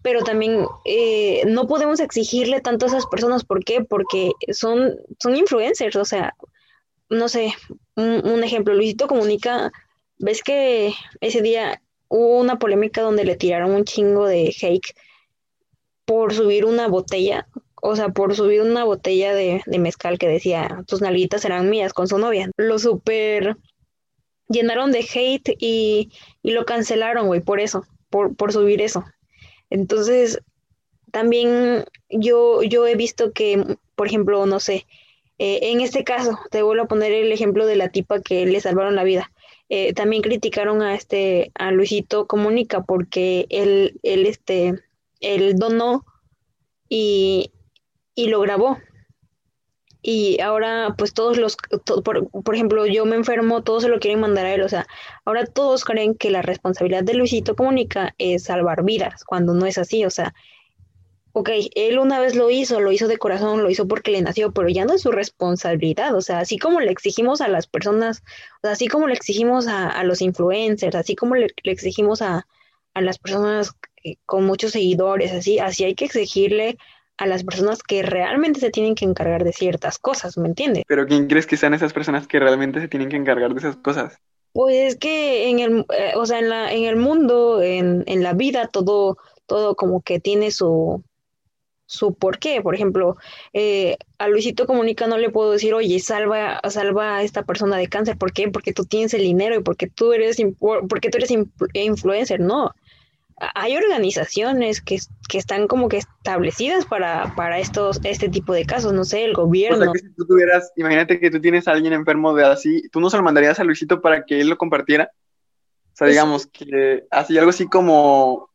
pero 0.00 0.22
también 0.22 0.64
eh, 0.84 1.42
no 1.46 1.66
podemos 1.66 1.98
exigirle 1.98 2.60
tanto 2.60 2.86
a 2.86 2.88
esas 2.88 3.06
personas. 3.06 3.44
¿Por 3.44 3.64
qué? 3.64 3.82
Porque 3.82 4.30
son, 4.52 4.96
son 5.18 5.36
influencers, 5.36 5.96
o 5.96 6.04
sea, 6.04 6.34
no 7.08 7.28
sé, 7.28 7.52
un, 7.96 8.44
ejemplo, 8.44 8.74
Luisito 8.74 9.06
Comunica, 9.06 9.72
ves 10.18 10.42
que 10.42 10.94
ese 11.20 11.42
día 11.42 11.82
hubo 12.08 12.38
una 12.38 12.58
polémica 12.58 13.02
donde 13.02 13.24
le 13.24 13.36
tiraron 13.36 13.72
un 13.72 13.84
chingo 13.84 14.26
de 14.26 14.54
hate 14.60 14.94
por 16.04 16.32
subir 16.32 16.64
una 16.64 16.88
botella, 16.88 17.46
o 17.84 17.96
sea, 17.96 18.10
por 18.10 18.36
subir 18.36 18.62
una 18.62 18.84
botella 18.84 19.34
de, 19.34 19.60
de 19.66 19.78
mezcal 19.80 20.16
que 20.16 20.28
decía, 20.28 20.84
tus 20.86 21.00
nalguitas 21.00 21.42
serán 21.42 21.68
mías 21.68 21.92
con 21.92 22.06
su 22.06 22.16
novia. 22.16 22.48
Lo 22.56 22.78
super 22.78 23.56
llenaron 24.48 24.92
de 24.92 25.00
hate 25.00 25.56
y, 25.58 26.12
y 26.44 26.52
lo 26.52 26.64
cancelaron, 26.64 27.26
güey, 27.26 27.40
por 27.40 27.58
eso, 27.58 27.84
por, 28.08 28.36
por 28.36 28.52
subir 28.52 28.80
eso. 28.80 29.04
Entonces, 29.68 30.40
también 31.10 31.84
yo, 32.08 32.62
yo 32.62 32.86
he 32.86 32.94
visto 32.94 33.32
que, 33.32 33.76
por 33.96 34.06
ejemplo, 34.06 34.46
no 34.46 34.60
sé, 34.60 34.86
eh, 35.38 35.58
en 35.72 35.80
este 35.80 36.04
caso, 36.04 36.38
te 36.52 36.62
vuelvo 36.62 36.84
a 36.84 36.88
poner 36.88 37.12
el 37.12 37.32
ejemplo 37.32 37.66
de 37.66 37.74
la 37.74 37.88
tipa 37.88 38.20
que 38.20 38.46
le 38.46 38.60
salvaron 38.60 38.94
la 38.94 39.02
vida. 39.02 39.32
Eh, 39.68 39.92
también 39.92 40.22
criticaron 40.22 40.82
a 40.82 40.94
este, 40.94 41.50
a 41.54 41.72
Luisito 41.72 42.28
Comunica 42.28 42.84
porque 42.84 43.46
él, 43.48 43.98
él, 44.04 44.26
este, 44.26 44.74
él 45.18 45.56
donó 45.56 46.04
y, 46.88 47.51
y 48.14 48.28
lo 48.28 48.40
grabó. 48.40 48.78
Y 50.04 50.40
ahora, 50.40 50.94
pues 50.98 51.14
todos 51.14 51.36
los, 51.38 51.56
por, 52.04 52.28
por, 52.28 52.54
ejemplo, 52.54 52.86
yo 52.86 53.04
me 53.04 53.14
enfermo, 53.14 53.62
todos 53.62 53.84
se 53.84 53.88
lo 53.88 54.00
quieren 54.00 54.20
mandar 54.20 54.46
a 54.46 54.54
él. 54.54 54.62
O 54.62 54.68
sea, 54.68 54.86
ahora 55.24 55.46
todos 55.46 55.84
creen 55.84 56.16
que 56.16 56.30
la 56.30 56.42
responsabilidad 56.42 57.04
de 57.04 57.14
Luisito 57.14 57.54
Comunica 57.54 58.14
es 58.18 58.44
salvar 58.44 58.82
vidas, 58.82 59.22
cuando 59.24 59.54
no 59.54 59.64
es 59.64 59.78
así. 59.78 60.04
O 60.04 60.10
sea, 60.10 60.34
ok, 61.32 61.50
él 61.76 61.98
una 62.00 62.20
vez 62.20 62.34
lo 62.34 62.50
hizo, 62.50 62.80
lo 62.80 62.90
hizo 62.92 63.06
de 63.06 63.16
corazón, 63.16 63.62
lo 63.62 63.70
hizo 63.70 63.86
porque 63.86 64.10
le 64.10 64.22
nació, 64.22 64.52
pero 64.52 64.68
ya 64.68 64.84
no 64.84 64.94
es 64.94 65.02
su 65.02 65.12
responsabilidad. 65.12 66.14
O 66.16 66.20
sea, 66.20 66.40
así 66.40 66.58
como 66.58 66.80
le 66.80 66.90
exigimos 66.90 67.40
a 67.40 67.46
las 67.48 67.68
personas, 67.68 68.22
o 68.56 68.60
sea, 68.62 68.72
así 68.72 68.88
como 68.88 69.06
le 69.06 69.14
exigimos 69.14 69.68
a, 69.68 69.88
a 69.88 70.02
los 70.02 70.20
influencers, 70.20 70.96
así 70.96 71.14
como 71.14 71.36
le, 71.36 71.48
le 71.62 71.72
exigimos 71.72 72.22
a, 72.22 72.46
a, 72.94 73.00
las 73.00 73.18
personas 73.18 73.72
con 74.26 74.44
muchos 74.44 74.72
seguidores, 74.72 75.32
así, 75.32 75.58
así 75.60 75.84
hay 75.84 75.94
que 75.94 76.06
exigirle 76.06 76.76
a 77.22 77.26
las 77.26 77.44
personas 77.44 77.84
que 77.84 78.02
realmente 78.02 78.58
se 78.58 78.70
tienen 78.70 78.96
que 78.96 79.04
encargar 79.04 79.44
de 79.44 79.52
ciertas 79.52 79.96
cosas, 80.00 80.36
¿me 80.36 80.48
entiendes? 80.48 80.82
Pero 80.88 81.06
¿quién 81.06 81.28
crees 81.28 81.46
que 81.46 81.56
sean 81.56 81.72
esas 81.72 81.92
personas 81.92 82.26
que 82.26 82.40
realmente 82.40 82.80
se 82.80 82.88
tienen 82.88 83.08
que 83.08 83.14
encargar 83.14 83.54
de 83.54 83.60
esas 83.60 83.76
cosas? 83.76 84.18
Pues 84.52 84.74
es 84.74 84.96
que 84.96 85.48
en 85.48 85.60
el, 85.60 85.86
eh, 85.96 86.14
o 86.16 86.26
sea, 86.26 86.40
en 86.40 86.48
la, 86.48 86.72
en 86.72 86.82
el 86.82 86.96
mundo, 86.96 87.62
en, 87.62 88.02
en 88.08 88.24
la 88.24 88.32
vida, 88.32 88.66
todo, 88.66 89.18
todo 89.46 89.76
como 89.76 90.02
que 90.02 90.18
tiene 90.18 90.50
su, 90.50 91.04
su 91.86 92.12
por 92.12 92.40
qué. 92.40 92.60
Por 92.60 92.74
ejemplo, 92.74 93.16
eh, 93.52 93.98
a 94.18 94.26
Luisito 94.26 94.66
Comunica 94.66 95.06
no 95.06 95.16
le 95.16 95.30
puedo 95.30 95.52
decir, 95.52 95.74
oye, 95.74 96.00
salva, 96.00 96.60
salva 96.70 97.18
a 97.18 97.22
esta 97.22 97.44
persona 97.44 97.76
de 97.76 97.86
cáncer. 97.86 98.18
¿Por 98.18 98.32
qué? 98.32 98.48
Porque 98.48 98.72
tú 98.72 98.84
tienes 98.84 99.14
el 99.14 99.22
dinero 99.22 99.54
y 99.54 99.62
porque 99.62 99.86
tú 99.86 100.12
eres, 100.12 100.38
porque 100.88 101.08
tú 101.08 101.18
eres 101.18 101.30
influencer. 101.74 102.40
No. 102.40 102.72
Hay 103.54 103.76
organizaciones 103.76 104.80
que, 104.80 104.98
que 105.28 105.38
están 105.38 105.66
como 105.66 105.88
que 105.88 105.98
establecidas 105.98 106.86
para, 106.86 107.34
para 107.34 107.58
estos, 107.58 108.00
este 108.04 108.28
tipo 108.28 108.52
de 108.52 108.64
casos, 108.64 108.92
no 108.92 109.04
sé, 109.04 109.24
el 109.24 109.34
gobierno. 109.34 109.78
O 109.78 109.82
sea, 109.82 109.92
que 109.92 109.98
si 109.98 110.14
tú 110.14 110.26
tuvieras, 110.26 110.72
imagínate 110.76 111.18
que 111.18 111.30
tú 111.30 111.40
tienes 111.40 111.66
a 111.66 111.72
alguien 111.72 111.92
enfermo 111.92 112.34
de 112.34 112.44
así, 112.44 112.88
¿tú 112.90 113.00
no 113.00 113.10
se 113.10 113.16
lo 113.16 113.22
mandarías 113.22 113.58
a 113.58 113.64
Luisito 113.64 114.00
para 114.00 114.24
que 114.24 114.40
él 114.40 114.48
lo 114.48 114.58
compartiera? 114.58 115.10
O 115.92 115.96
sea, 115.96 116.06
digamos 116.06 116.46
que 116.46 117.04
así, 117.10 117.36
algo 117.36 117.50
así 117.50 117.66
como 117.66 118.48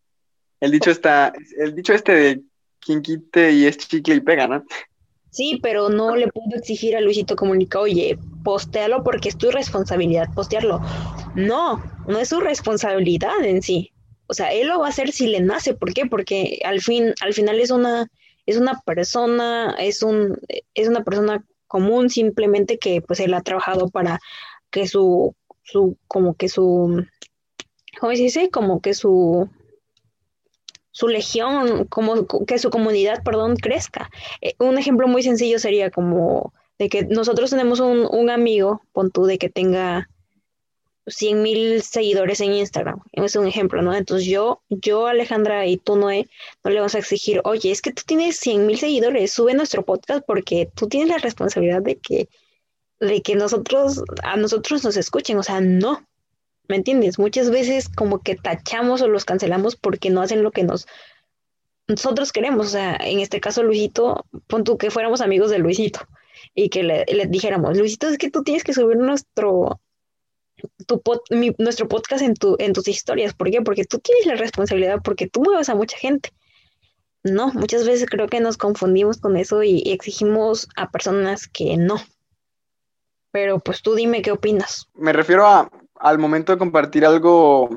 el 0.60 0.72
dicho 0.72 0.90
está, 0.90 1.34
el 1.60 1.76
dicho 1.76 1.94
este 1.94 2.14
de 2.14 2.42
quien 2.80 3.02
quite 3.02 3.52
y 3.52 3.66
es 3.66 3.78
chicle 3.78 4.16
y 4.16 4.22
pega, 4.22 4.48
¿no? 4.48 4.64
Sí, 5.30 5.60
pero 5.62 5.90
no 5.90 6.16
le 6.16 6.30
puedo 6.30 6.58
exigir 6.58 6.96
a 6.96 7.02
Luisito 7.02 7.36
Comunica, 7.36 7.80
oye, 7.80 8.18
postealo 8.44 9.04
porque 9.04 9.30
es 9.30 9.38
tu 9.38 9.52
responsabilidad 9.52 10.34
postearlo. 10.34 10.82
No, 11.36 11.84
no 12.08 12.18
es 12.18 12.30
su 12.30 12.40
responsabilidad 12.40 13.44
en 13.44 13.62
sí. 13.62 13.92
O 14.28 14.34
sea, 14.34 14.54
él 14.54 14.68
lo 14.68 14.80
va 14.80 14.88
a 14.88 14.90
hacer 14.90 15.12
si 15.12 15.28
le 15.28 15.42
nace. 15.42 15.74
¿Por 15.74 15.94
qué? 15.94 16.06
Porque 16.06 16.60
al 16.64 16.82
fin, 16.82 17.14
al 17.22 17.34
final 17.34 17.60
es 17.60 17.72
una, 17.72 18.08
es 18.46 18.58
una 18.58 18.82
persona, 18.86 19.76
es 19.80 20.04
un, 20.04 20.38
es 20.74 20.88
una 20.88 21.04
persona 21.04 21.46
común, 21.68 22.10
simplemente 22.10 22.78
que 22.78 23.02
pues 23.02 23.20
él 23.20 23.34
ha 23.34 23.42
trabajado 23.42 23.90
para 23.90 24.20
que 24.70 24.88
su, 24.88 25.36
su, 25.64 25.98
como 26.08 26.36
que 26.36 26.50
su, 26.50 27.06
¿cómo 28.00 28.12
se 28.14 28.22
dice? 28.22 28.50
Como 28.50 28.82
que 28.82 28.94
su 28.94 29.50
su 30.98 31.08
legión, 31.08 31.86
como 31.86 32.26
que 32.48 32.58
su 32.58 32.72
comunidad, 32.72 33.22
perdón, 33.24 33.56
crezca. 33.56 34.10
Eh, 34.42 34.56
un 34.58 34.80
ejemplo 34.80 35.08
muy 35.08 35.22
sencillo 35.22 35.60
sería 35.60 35.92
como 35.92 36.54
de 36.80 36.90
que 36.90 37.04
nosotros 37.04 37.52
tenemos 37.52 37.80
un, 37.80 38.08
un 38.10 38.32
amigo, 38.32 38.82
pon 38.94 39.12
tú, 39.12 39.26
de 39.26 39.38
que 39.38 39.48
tenga 39.48 40.10
100 41.08 41.42
mil 41.42 41.82
seguidores 41.82 42.42
en 42.42 42.54
Instagram. 42.54 43.00
Es 43.14 43.36
un 43.36 43.48
ejemplo, 43.48 43.82
¿no? 43.82 43.96
Entonces 43.96 44.28
yo, 44.28 44.62
yo, 44.70 45.08
Alejandra 45.08 45.66
y 45.66 45.78
tú, 45.78 45.96
Noé, 45.96 46.30
no 46.64 46.72
le 46.72 46.78
vamos 46.78 46.96
a 46.96 47.00
exigir, 47.00 47.42
oye, 47.46 47.72
es 47.72 47.82
que 47.82 47.94
tú 47.94 48.04
tienes 48.06 48.38
100 48.38 48.66
mil 48.66 48.78
seguidores, 48.78 49.32
sube 49.32 49.54
nuestro 49.54 49.84
podcast 49.84 50.24
porque 50.26 50.70
tú 50.76 50.88
tienes 50.88 51.10
la 51.10 51.18
responsabilidad 51.18 51.82
de 51.82 51.98
que, 51.98 52.30
de 53.00 53.22
que 53.22 53.36
nosotros, 53.36 54.04
a 54.24 54.36
nosotros 54.38 54.84
nos 54.84 54.98
escuchen. 54.98 55.38
O 55.38 55.44
sea, 55.44 55.62
no. 55.62 56.06
¿Me 56.68 56.76
entiendes? 56.76 57.18
Muchas 57.18 57.50
veces 57.50 57.88
como 57.88 58.20
que 58.22 58.36
tachamos 58.36 59.02
o 59.02 59.08
los 59.08 59.24
cancelamos 59.24 59.78
porque 59.78 60.10
no 60.10 60.22
hacen 60.22 60.44
lo 60.44 60.52
que 60.52 60.64
nos 60.64 60.86
nosotros 61.88 62.34
queremos. 62.34 62.68
O 62.68 62.70
sea, 62.70 62.98
en 63.00 63.20
este 63.20 63.40
caso, 63.40 63.64
Luisito, 63.64 64.26
pon 64.48 64.64
tú 64.64 64.78
que 64.78 64.92
fuéramos 64.92 65.22
amigos 65.22 65.50
de 65.50 65.60
Luisito 65.60 66.02
y 66.54 66.70
que 66.70 66.84
le, 66.84 67.06
le 67.06 67.26
dijéramos, 67.28 67.78
Luisito, 67.78 68.08
es 68.10 68.18
que 68.18 68.30
tú 68.30 68.44
tienes 68.44 68.64
que 68.64 68.74
subir 68.74 68.98
nuestro, 68.98 69.80
tu 70.86 71.02
mi, 71.30 71.56
nuestro 71.58 71.88
podcast 71.88 72.22
en, 72.22 72.34
tu, 72.34 72.56
en 72.60 72.74
tus 72.74 72.88
historias. 72.88 73.34
¿Por 73.34 73.50
qué? 73.52 73.62
Porque 73.62 73.86
tú 73.86 74.00
tienes 74.00 74.26
la 74.26 74.36
responsabilidad, 74.36 75.02
porque 75.04 75.28
tú 75.28 75.42
mueves 75.42 75.70
a 75.70 75.76
mucha 75.76 75.98
gente. 75.98 76.32
No, 77.24 77.52
muchas 77.54 77.86
veces 77.86 78.10
creo 78.10 78.28
que 78.28 78.40
nos 78.40 78.58
confundimos 78.58 79.18
con 79.18 79.38
eso 79.38 79.64
y, 79.64 79.82
y 79.86 79.92
exigimos 79.92 80.70
a 80.76 80.90
personas 80.92 81.48
que 81.48 81.78
no. 81.78 81.98
Pero 83.32 83.60
pues 83.60 83.82
tú 83.82 83.96
dime 83.96 84.22
qué 84.22 84.32
opinas. 84.32 84.88
Me 84.96 85.14
refiero 85.14 85.46
a 85.46 85.70
al 86.00 86.20
momento 86.20 86.52
de 86.52 86.58
compartir 86.58 87.06
algo 87.06 87.70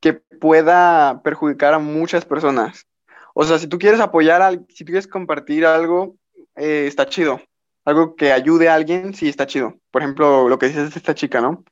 que 0.00 0.14
pueda 0.14 1.22
perjudicar 1.22 1.74
a 1.74 1.78
muchas 1.78 2.24
personas. 2.24 2.86
O 3.34 3.44
sea, 3.44 3.58
si 3.58 3.66
tú 3.66 3.78
quieres 3.78 4.00
apoyar, 4.00 4.42
al, 4.42 4.66
si 4.68 4.84
tú 4.84 4.92
quieres 4.92 5.06
compartir 5.06 5.66
algo, 5.66 6.16
eh, 6.56 6.86
está 6.86 7.06
chido. 7.06 7.40
Algo 7.84 8.14
que 8.16 8.32
ayude 8.32 8.68
a 8.68 8.74
alguien, 8.74 9.14
sí 9.14 9.28
está 9.28 9.46
chido. 9.46 9.78
Por 9.90 10.02
ejemplo, 10.02 10.48
lo 10.48 10.58
que 10.58 10.66
dices 10.66 10.92
de 10.92 10.98
esta 10.98 11.14
chica, 11.14 11.40
¿no? 11.40 11.64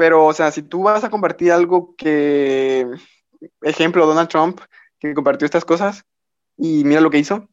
Pero, 0.00 0.24
o 0.24 0.32
sea, 0.32 0.50
si 0.50 0.62
tú 0.62 0.84
vas 0.84 1.04
a 1.04 1.10
compartir 1.10 1.52
algo 1.52 1.94
que, 1.94 2.86
ejemplo, 3.60 4.06
Donald 4.06 4.30
Trump, 4.30 4.58
que 4.98 5.12
compartió 5.12 5.44
estas 5.44 5.66
cosas 5.66 6.06
y 6.56 6.84
mira 6.84 7.02
lo 7.02 7.10
que 7.10 7.18
hizo, 7.18 7.50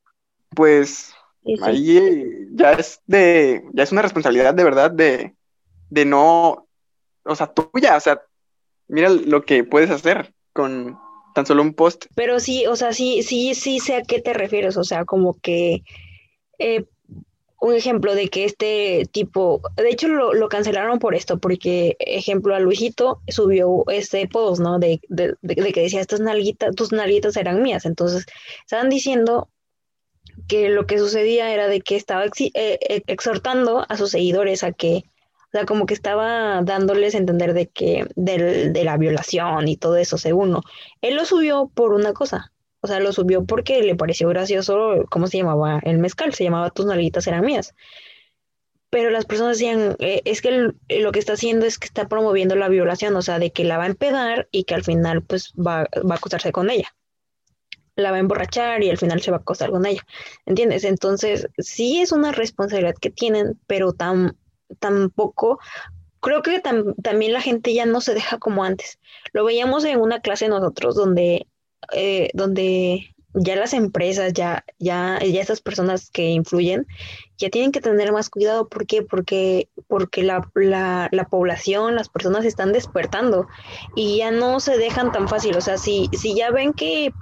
pues 0.56 1.14
sí, 1.44 1.58
sí. 1.58 1.62
ahí 1.62 2.48
ya 2.54 2.72
es 2.72 3.02
de, 3.06 3.66
ya 3.74 3.84
es 3.84 3.92
una 3.92 4.02
responsabilidad 4.02 4.54
de 4.54 4.64
verdad 4.64 4.92
de, 4.92 5.36
de 5.90 6.06
no 6.06 6.70
o 7.26 7.36
sea, 7.36 7.48
tuya, 7.48 7.98
o 7.98 8.00
sea, 8.00 8.22
mira 8.88 9.10
lo 9.10 9.44
que 9.44 9.66
puedes 9.66 9.90
hacer 9.90 10.34
con 10.54 10.98
tan 11.36 11.46
solo 11.46 11.62
un 11.62 11.74
post. 11.74 12.06
Pero 12.16 12.40
sí, 12.40 12.66
o 12.66 12.78
sea, 12.78 12.94
sí, 12.94 13.24
sí, 13.24 13.56
sí 13.56 13.80
sé 13.80 13.98
a 13.98 14.04
qué 14.04 14.22
te 14.22 14.32
refieres, 14.32 14.78
o 14.78 14.86
sea, 14.86 15.04
como 15.04 15.38
que 15.42 15.84
eh, 16.60 16.86
un 17.60 17.74
ejemplo 17.74 18.14
de 18.14 18.30
que 18.30 18.46
este 18.46 19.08
tipo, 19.12 19.62
de 19.76 19.90
hecho 19.90 20.08
lo, 20.08 20.34
lo, 20.34 20.50
cancelaron 20.50 21.00
por 21.00 21.16
esto, 21.16 21.40
porque 21.40 21.96
ejemplo 22.00 22.56
a 22.56 22.60
Luisito 22.60 23.22
subió 23.28 23.84
este 23.88 24.28
post, 24.28 24.62
¿no? 24.62 24.80
De, 24.80 25.02
de, 25.10 25.36
de, 25.42 25.56
que 25.74 25.82
decía, 25.82 26.02
estas 26.02 26.20
nalguitas, 26.20 26.76
tus 26.76 26.92
nalguitas 26.92 27.36
eran 27.36 27.62
mías, 27.64 27.86
entonces 27.86 28.26
estaban 28.62 28.90
diciendo 28.90 29.50
que 30.48 30.70
lo 30.70 30.86
que 30.86 31.00
sucedía 31.00 31.52
era 31.52 31.68
de 31.68 31.82
que 31.82 31.96
estaba 31.96 32.26
ex, 32.26 32.42
eh, 32.42 33.04
exhortando 33.08 33.86
a 33.90 33.98
sus 33.98 34.12
seguidores 34.12 34.64
a 34.64 34.72
que 34.72 35.04
o 35.48 35.52
sea, 35.52 35.66
como 35.66 35.86
que 35.86 35.94
estaba 35.94 36.62
dándoles 36.62 37.16
a 37.16 37.20
entender 37.20 37.54
de 37.54 37.68
que, 37.68 38.06
de, 38.16 38.70
de 38.70 38.84
la 38.84 38.98
violación 38.98 39.70
y 39.70 39.78
todo 39.78 39.96
eso, 39.96 40.18
según. 40.18 40.60
Él 41.02 41.16
lo 41.16 41.24
subió 41.24 41.72
por 41.74 41.94
una 41.94 42.12
cosa. 42.12 42.52
O 42.82 42.88
sea, 42.88 43.00
lo 43.00 43.12
subió 43.12 43.46
porque 43.46 43.82
le 43.82 43.96
pareció 43.96 44.30
gracioso, 44.30 45.06
¿cómo 45.10 45.28
se 45.28 45.38
llamaba? 45.38 45.80
El 45.84 46.00
mezcal, 46.00 46.34
se 46.34 46.44
llamaba 46.44 46.70
Tus 46.70 46.86
nalguitas 46.86 47.28
eran 47.28 47.46
mías. 47.46 47.74
Pero 48.90 49.10
las 49.10 49.26
personas 49.26 49.58
decían, 49.58 49.96
eh, 50.00 50.22
es 50.26 50.42
que 50.42 50.50
el, 50.50 50.76
lo 50.88 51.12
que 51.12 51.20
está 51.20 51.34
haciendo 51.34 51.66
es 51.66 51.78
que 51.78 51.88
está 51.88 52.08
promoviendo 52.08 52.56
la 52.56 52.70
violación, 52.70 53.16
o 53.16 53.22
sea, 53.22 53.40
de 53.40 53.52
que 53.52 53.64
la 53.64 53.78
va 53.78 53.84
a 53.84 53.88
empedar 53.88 54.48
y 54.52 54.64
que 54.64 54.76
al 54.76 54.84
final 54.84 55.24
pues 55.24 55.54
va, 55.56 55.88
va 56.10 56.16
a 56.16 56.18
acostarse 56.18 56.52
con 56.52 56.70
ella. 56.70 56.96
La 57.96 58.12
va 58.12 58.18
a 58.18 58.20
emborrachar 58.22 58.84
y 58.84 58.90
al 58.90 58.98
final 58.98 59.22
se 59.22 59.32
va 59.32 59.38
a 59.38 59.40
acostar 59.42 59.72
con 59.72 59.86
ella. 59.86 60.06
¿Entiendes? 60.46 60.84
Entonces, 60.84 61.48
sí 61.58 62.00
es 62.00 62.12
una 62.12 62.32
responsabilidad 62.32 62.96
que 62.96 63.10
tienen, 63.10 63.60
pero 63.68 63.92
tan 63.92 64.38
tampoco, 64.80 65.60
creo 66.20 66.42
que 66.42 66.60
tam, 66.60 66.94
también 66.96 67.34
la 67.34 67.42
gente 67.42 67.74
ya 67.74 67.86
no 67.86 68.02
se 68.02 68.14
deja 68.14 68.38
como 68.38 68.64
antes. 68.64 69.00
Lo 69.34 69.46
veíamos 69.46 69.86
en 69.86 70.00
una 70.00 70.22
clase 70.22 70.48
nosotros 70.48 70.96
donde, 70.96 71.48
eh, 71.94 72.30
donde 72.34 73.16
ya 73.34 73.56
las 73.56 73.74
empresas, 73.74 74.34
ya, 74.34 74.66
ya, 74.80 75.20
ya 75.20 75.42
estas 75.42 75.62
personas 75.62 76.10
que 76.10 76.30
influyen, 76.30 76.88
ya 77.38 77.50
tienen 77.50 77.72
que 77.72 77.82
tener 77.82 78.12
más 78.12 78.30
cuidado. 78.30 78.68
¿Por 78.68 78.88
qué? 78.88 79.04
Porque, 79.04 79.70
porque 79.88 80.24
la, 80.24 80.50
la, 80.56 81.10
la, 81.12 81.26
población, 81.26 81.96
las 81.96 82.10
personas 82.10 82.46
están 82.46 82.74
despertando 82.74 83.48
y 83.96 84.18
ya 84.18 84.32
no 84.32 84.60
se 84.60 84.78
dejan 84.78 85.12
tan 85.12 85.28
fácil. 85.28 85.56
O 85.56 85.62
sea, 85.62 85.78
si, 85.78 86.10
si 86.14 86.36
ya 86.36 86.52
ven 86.52 86.74
que, 86.74 87.14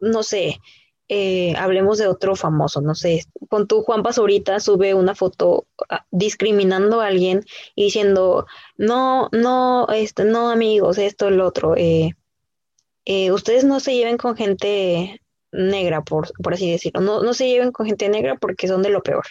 no 0.00 0.22
sé, 0.22 0.60
eh, 1.08 1.54
hablemos 1.56 1.98
de 1.98 2.06
otro 2.06 2.34
famoso, 2.34 2.80
no 2.80 2.94
sé, 2.94 3.24
con 3.48 3.66
tu 3.66 3.82
Juan 3.82 4.02
ahorita 4.04 4.58
sube 4.60 4.94
una 4.94 5.14
foto 5.14 5.66
ah, 5.90 6.06
discriminando 6.10 7.00
a 7.00 7.08
alguien 7.08 7.44
y 7.74 7.84
diciendo, 7.84 8.46
no, 8.78 9.28
no, 9.32 9.86
este, 9.88 10.24
no 10.24 10.50
amigos, 10.50 10.98
esto, 10.98 11.28
el 11.28 11.40
otro, 11.40 11.76
eh, 11.76 12.14
eh, 13.04 13.32
ustedes 13.32 13.64
no 13.64 13.80
se 13.80 13.94
lleven 13.94 14.16
con 14.16 14.36
gente 14.36 15.20
negra, 15.52 16.02
por, 16.02 16.32
por 16.42 16.54
así 16.54 16.70
decirlo, 16.70 17.00
no, 17.00 17.22
no 17.22 17.34
se 17.34 17.48
lleven 17.48 17.72
con 17.72 17.86
gente 17.86 18.08
negra 18.08 18.36
porque 18.36 18.68
son 18.68 18.82
de 18.82 18.90
lo 18.90 19.02
peor. 19.02 19.24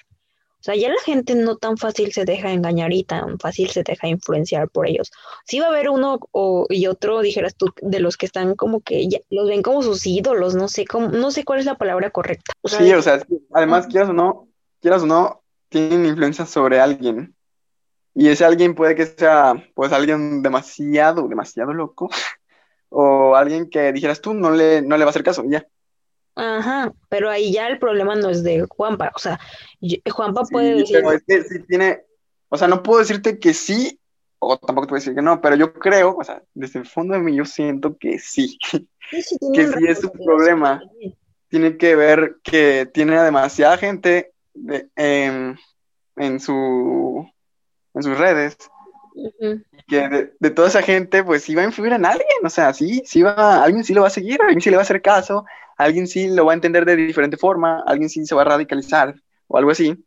O 0.59 0.65
sea, 0.65 0.75
ya 0.75 0.87
la 0.87 1.01
gente 1.03 1.35
no 1.35 1.57
tan 1.57 1.75
fácil 1.75 2.13
se 2.13 2.23
deja 2.23 2.53
engañar 2.53 2.93
y 2.93 3.03
tan 3.03 3.37
fácil 3.37 3.69
se 3.69 3.83
deja 3.83 4.07
influenciar 4.07 4.69
por 4.69 4.87
ellos. 4.87 5.11
Sí 5.45 5.59
va 5.59 5.65
a 5.65 5.69
haber 5.69 5.89
uno 5.89 6.19
o, 6.31 6.67
y 6.69 6.87
otro, 6.87 7.19
dijeras 7.19 7.55
tú, 7.55 7.73
de 7.81 7.99
los 7.99 8.15
que 8.15 8.25
están 8.25 8.55
como 8.55 8.79
que 8.79 9.09
ya, 9.09 9.19
los 9.29 9.49
ven 9.49 9.61
como 9.61 9.83
sus 9.83 10.07
ídolos, 10.07 10.55
no 10.55 10.69
sé 10.69 10.85
cómo, 10.85 11.09
no 11.09 11.31
sé 11.31 11.43
cuál 11.43 11.59
es 11.59 11.65
la 11.65 11.77
palabra 11.77 12.11
correcta. 12.11 12.53
sí, 12.63 12.93
o 12.93 13.01
sea, 13.01 13.21
además 13.51 13.87
quieras 13.87 14.11
o 14.11 14.13
no, 14.13 14.47
quieras 14.79 15.03
o 15.03 15.05
no, 15.05 15.43
tienen 15.67 16.05
influencia 16.05 16.45
sobre 16.45 16.79
alguien. 16.79 17.35
Y 18.15 18.29
ese 18.29 18.45
alguien 18.45 18.73
puede 18.73 18.95
que 18.95 19.05
sea, 19.05 19.55
pues, 19.73 19.91
alguien 19.91 20.41
demasiado, 20.41 21.27
demasiado 21.27 21.73
loco. 21.73 22.09
O 22.93 23.35
alguien 23.35 23.69
que 23.69 23.91
dijeras 23.91 24.21
tú, 24.21 24.33
no 24.33 24.51
le, 24.51 24.81
no 24.81 24.97
le 24.97 25.03
va 25.03 25.09
a 25.09 25.11
hacer 25.11 25.23
caso, 25.23 25.43
ya. 25.47 25.65
Ajá, 26.35 26.93
pero 27.09 27.29
ahí 27.29 27.51
ya 27.51 27.67
el 27.67 27.79
problema 27.79 28.15
no 28.15 28.29
es 28.29 28.43
de 28.43 28.65
Juanpa, 28.69 29.11
o 29.15 29.19
sea, 29.19 29.39
Juanpa 30.11 30.43
puede 30.43 30.75
decir... 30.75 30.97
Pero 30.97 31.11
es 31.11 31.23
que 31.27 31.43
sí 31.43 31.63
tiene, 31.67 32.01
o 32.49 32.57
sea, 32.57 32.67
no 32.67 32.81
puedo 32.81 32.99
decirte 32.99 33.39
que 33.39 33.53
sí, 33.53 33.99
o 34.39 34.57
tampoco 34.57 34.87
te 34.87 34.91
voy 34.91 34.97
a 34.97 35.01
decir 35.01 35.15
que 35.15 35.21
no, 35.21 35.41
pero 35.41 35.55
yo 35.55 35.73
creo, 35.73 36.15
o 36.17 36.23
sea, 36.23 36.41
desde 36.53 36.79
el 36.79 36.85
fondo 36.85 37.13
de 37.13 37.19
mí 37.19 37.35
yo 37.35 37.45
siento 37.45 37.97
que 37.97 38.19
sí, 38.19 38.57
que 39.53 39.67
sí 39.67 39.85
es 39.87 40.03
un 40.03 40.11
problema. 40.25 40.81
Tiene 41.47 41.77
que 41.77 41.95
ver 41.95 42.37
que 42.43 42.89
tiene 42.91 43.21
demasiada 43.21 43.77
gente 43.77 44.33
en, 44.95 46.39
su, 46.39 47.27
en 47.93 48.03
sus 48.03 48.17
redes 48.17 48.57
que 49.87 50.31
de, 50.39 50.49
toda 50.51 50.67
esa 50.67 50.81
gente, 50.81 51.23
pues 51.23 51.43
sí 51.43 51.55
va 51.55 51.61
a 51.61 51.65
influir 51.65 51.93
en 51.93 52.05
alguien, 52.05 52.27
o 52.43 52.49
sea, 52.49 52.73
sí, 52.73 53.01
sí 53.05 53.21
va, 53.21 53.63
alguien 53.63 53.83
sí 53.83 53.93
lo 53.93 54.01
va 54.01 54.07
a 54.07 54.11
seguir, 54.11 54.41
alguien 54.41 54.61
sí 54.61 54.69
le 54.69 54.77
va 54.77 54.81
a 54.81 54.83
hacer 54.83 55.01
caso, 55.01 55.45
alguien 55.77 56.07
sí 56.07 56.27
lo 56.27 56.45
va 56.45 56.53
a 56.53 56.55
entender 56.55 56.85
de 56.85 56.95
diferente 56.95 57.37
forma, 57.37 57.83
alguien 57.85 58.09
sí 58.09 58.25
se 58.25 58.35
va 58.35 58.41
a 58.41 58.45
radicalizar 58.45 59.15
o 59.47 59.57
algo 59.57 59.71
así. 59.71 60.03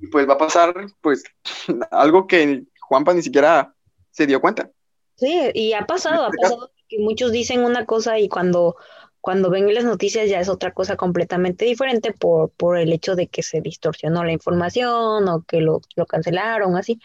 Y 0.00 0.06
pues 0.08 0.28
va 0.28 0.34
a 0.34 0.38
pasar, 0.38 0.74
pues, 1.00 1.24
algo 1.90 2.26
que 2.26 2.64
Juanpa 2.80 3.14
ni 3.14 3.22
siquiera 3.22 3.74
se 4.10 4.26
dio 4.26 4.40
cuenta. 4.40 4.70
Sí, 5.16 5.50
y 5.54 5.72
ha 5.74 5.86
pasado, 5.86 6.24
ha 6.24 6.28
este 6.28 6.42
pasado 6.42 6.70
que 6.88 6.98
muchos 6.98 7.30
dicen 7.30 7.62
una 7.62 7.84
cosa 7.84 8.18
y 8.18 8.28
cuando, 8.28 8.76
cuando 9.20 9.50
ven 9.50 9.72
las 9.72 9.84
noticias 9.84 10.28
ya 10.28 10.40
es 10.40 10.48
otra 10.48 10.72
cosa 10.72 10.96
completamente 10.96 11.66
diferente 11.66 12.12
por, 12.12 12.50
por 12.50 12.78
el 12.78 12.92
hecho 12.92 13.14
de 13.14 13.28
que 13.28 13.42
se 13.42 13.60
distorsionó 13.60 14.24
la 14.24 14.32
información 14.32 15.28
o 15.28 15.44
que 15.46 15.60
lo, 15.60 15.82
lo 15.94 16.06
cancelaron, 16.06 16.76
así 16.76 17.00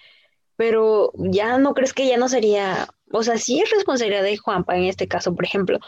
pero 0.56 1.12
ya 1.15 1.58
no 1.58 1.74
crees 1.74 1.94
que 1.94 2.08
ya 2.08 2.18
no 2.18 2.30
sería, 2.30 2.88
o 3.12 3.24
sea, 3.24 3.38
sí 3.38 3.60
es 3.60 3.70
responsabilidad 3.72 4.24
de 4.24 4.38
Juanpa 4.38 4.76
en 4.78 4.86
este 4.86 5.08
caso, 5.08 5.36
por 5.36 5.46
ejemplo. 5.46 5.80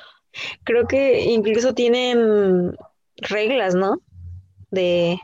Creo 0.64 0.88
que 0.88 1.26
incluso 1.26 1.74
tienen 1.74 2.76
reglas, 3.18 3.76
¿no? 3.76 4.02
De, 4.70 5.20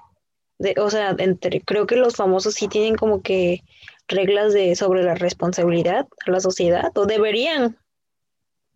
de 0.59 0.75
o 0.79 0.89
sea, 0.89 1.15
entre, 1.17 1.61
creo 1.61 1.85
que 1.85 1.97
los 1.97 2.15
famosos 2.15 2.55
sí 2.55 2.67
tienen 2.67 2.95
como 2.95 3.21
que 3.21 3.61
reglas 4.07 4.53
de 4.53 4.75
sobre 4.75 5.03
la 5.03 5.15
responsabilidad 5.15 6.07
a 6.25 6.31
la 6.31 6.39
sociedad, 6.39 6.91
o 6.95 7.05
deberían, 7.05 7.77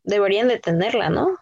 deberían 0.03 0.47
de 0.47 0.59
tenerla, 0.59 1.09
¿no? 1.09 1.37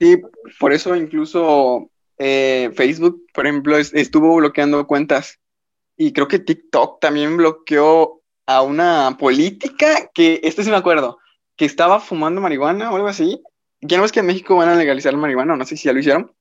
Sí, 0.00 0.20
por 0.58 0.72
eso 0.72 0.96
incluso 0.96 1.90
eh, 2.18 2.70
Facebook, 2.74 3.24
por 3.32 3.46
ejemplo, 3.46 3.76
estuvo 3.76 4.36
bloqueando 4.36 4.86
cuentas 4.86 5.38
y 5.96 6.12
creo 6.12 6.28
que 6.28 6.38
TikTok 6.38 7.00
también 7.00 7.36
bloqueó 7.36 8.21
a 8.46 8.62
una 8.62 9.16
política 9.18 10.10
que, 10.14 10.40
este 10.42 10.64
sí 10.64 10.70
me 10.70 10.76
acuerdo, 10.76 11.18
que 11.56 11.64
estaba 11.64 12.00
fumando 12.00 12.40
marihuana 12.40 12.90
o 12.90 12.96
algo 12.96 13.08
así. 13.08 13.42
Ya 13.80 13.98
no 13.98 14.04
es 14.04 14.12
que 14.12 14.20
en 14.20 14.26
México 14.26 14.56
van 14.56 14.68
a 14.68 14.74
legalizar 14.74 15.12
la 15.12 15.18
marihuana, 15.18 15.56
no 15.56 15.64
sé 15.64 15.76
si 15.76 15.84
ya 15.84 15.92
lo 15.92 16.00
hicieron. 16.00 16.32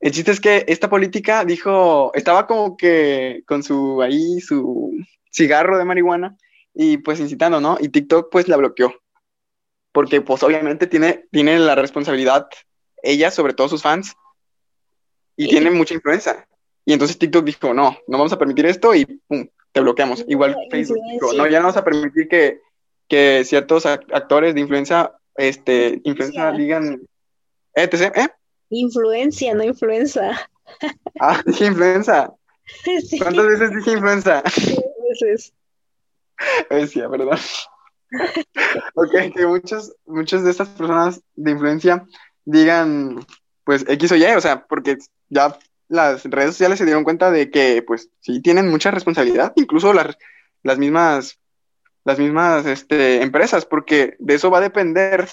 El 0.00 0.12
chiste 0.12 0.32
es 0.32 0.40
que 0.40 0.64
esta 0.68 0.90
política 0.90 1.44
dijo, 1.44 2.12
estaba 2.14 2.46
como 2.46 2.76
que 2.76 3.42
con 3.46 3.62
su 3.62 4.02
ahí, 4.02 4.40
su 4.40 4.92
cigarro 5.30 5.78
de 5.78 5.84
marihuana 5.84 6.36
y 6.74 6.98
pues 6.98 7.20
incitando, 7.20 7.60
¿no? 7.60 7.78
Y 7.80 7.88
TikTok 7.88 8.30
pues 8.30 8.48
la 8.48 8.56
bloqueó. 8.56 8.94
Porque 9.92 10.20
pues 10.20 10.42
obviamente 10.42 10.86
tiene, 10.86 11.26
tiene 11.30 11.58
la 11.58 11.74
responsabilidad 11.74 12.48
ella 13.02 13.30
sobre 13.30 13.54
todos 13.54 13.70
sus 13.70 13.82
fans 13.82 14.14
y 15.36 15.48
tiene 15.48 15.70
mucha 15.70 15.94
influencia. 15.94 16.46
Y 16.84 16.92
entonces 16.92 17.18
TikTok 17.18 17.44
dijo, 17.44 17.72
no, 17.72 17.96
no 18.06 18.18
vamos 18.18 18.32
a 18.32 18.38
permitir 18.38 18.66
esto 18.66 18.94
y 18.94 19.06
pum, 19.06 19.46
te 19.72 19.80
bloqueamos. 19.80 20.24
Igual 20.28 20.56
Facebook 20.70 20.98
no, 21.36 21.46
ya 21.46 21.58
no 21.58 21.66
vamos 21.66 21.76
a 21.76 21.84
permitir 21.84 22.28
que, 22.28 22.60
que 23.08 23.44
ciertos 23.44 23.86
actores 23.86 24.54
de 24.54 24.60
influencia, 24.60 25.12
este, 25.36 26.00
influencia 26.04 26.52
digan, 26.52 27.02
etc., 27.74 28.16
¿eh? 28.16 28.28
Influencia, 28.70 29.54
no 29.54 29.64
influenza. 29.64 30.48
Ah, 31.20 31.42
dije 31.46 31.66
influenza. 31.66 32.32
¿Cuántas 33.18 33.46
veces 33.46 33.70
dije 33.76 33.92
influenza? 33.92 34.42
veces. 35.20 35.52
Decía, 36.70 37.08
perdón. 37.08 37.38
ok, 38.94 39.34
que 39.34 39.46
muchos, 39.46 39.94
muchas 40.06 40.44
de 40.44 40.50
estas 40.50 40.68
personas 40.68 41.20
de 41.34 41.50
influencia 41.50 42.06
digan, 42.44 43.24
pues, 43.64 43.84
X 43.88 44.12
o 44.12 44.16
Y, 44.16 44.24
o 44.24 44.40
sea, 44.40 44.66
porque 44.66 44.98
ya 45.28 45.56
las 45.88 46.24
redes 46.24 46.50
sociales 46.50 46.78
se 46.78 46.84
dieron 46.84 47.04
cuenta 47.04 47.30
de 47.30 47.50
que, 47.50 47.82
pues, 47.82 48.10
sí 48.20 48.40
tienen 48.40 48.68
mucha 48.68 48.90
responsabilidad, 48.90 49.52
incluso 49.56 49.92
las, 49.92 50.16
las 50.62 50.78
mismas, 50.78 51.38
las 52.04 52.18
mismas 52.18 52.66
este, 52.66 53.22
empresas, 53.22 53.66
porque 53.66 54.16
de 54.18 54.34
eso 54.34 54.50
va 54.50 54.58
a 54.58 54.62
depender 54.62 55.28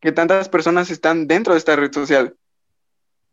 que 0.00 0.12
tantas 0.12 0.48
personas 0.48 0.90
están 0.90 1.26
dentro 1.26 1.54
de 1.54 1.58
esta 1.58 1.76
red 1.76 1.92
social. 1.92 2.36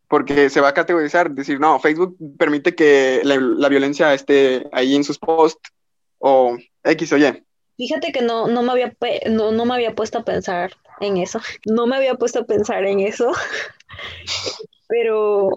Porque 0.08 0.50
se 0.50 0.62
va 0.62 0.70
a 0.70 0.74
categorizar, 0.74 1.32
decir, 1.32 1.60
no, 1.60 1.80
Facebook 1.80 2.18
permite 2.38 2.76
que 2.76 3.22
la, 3.24 3.70
violencia 3.70 4.14
esté 4.14 4.68
ahí 4.72 4.96
en 4.96 5.04
sus 5.04 5.20
posts 5.20 5.72
o 6.20 6.58
X 6.84 7.14
o 7.14 7.18
Y. 7.18 7.44
Fíjate 7.78 8.12
que 8.12 8.22
no, 8.22 8.48
no, 8.48 8.62
me 8.62 8.72
había, 8.72 8.94
no, 9.30 9.52
no 9.52 9.66
me 9.66 9.74
había 9.74 9.96
puesto 9.96 10.20
a 10.20 10.26
pensar 10.26 10.74
en 11.02 11.18
eso. 11.18 11.42
No 11.66 11.88
me 11.88 11.98
había 11.98 12.16
puesto 12.16 12.40
a 12.40 12.46
pensar 12.46 12.86
en 12.86 13.02
eso. 13.02 13.32
Pero 14.88 15.50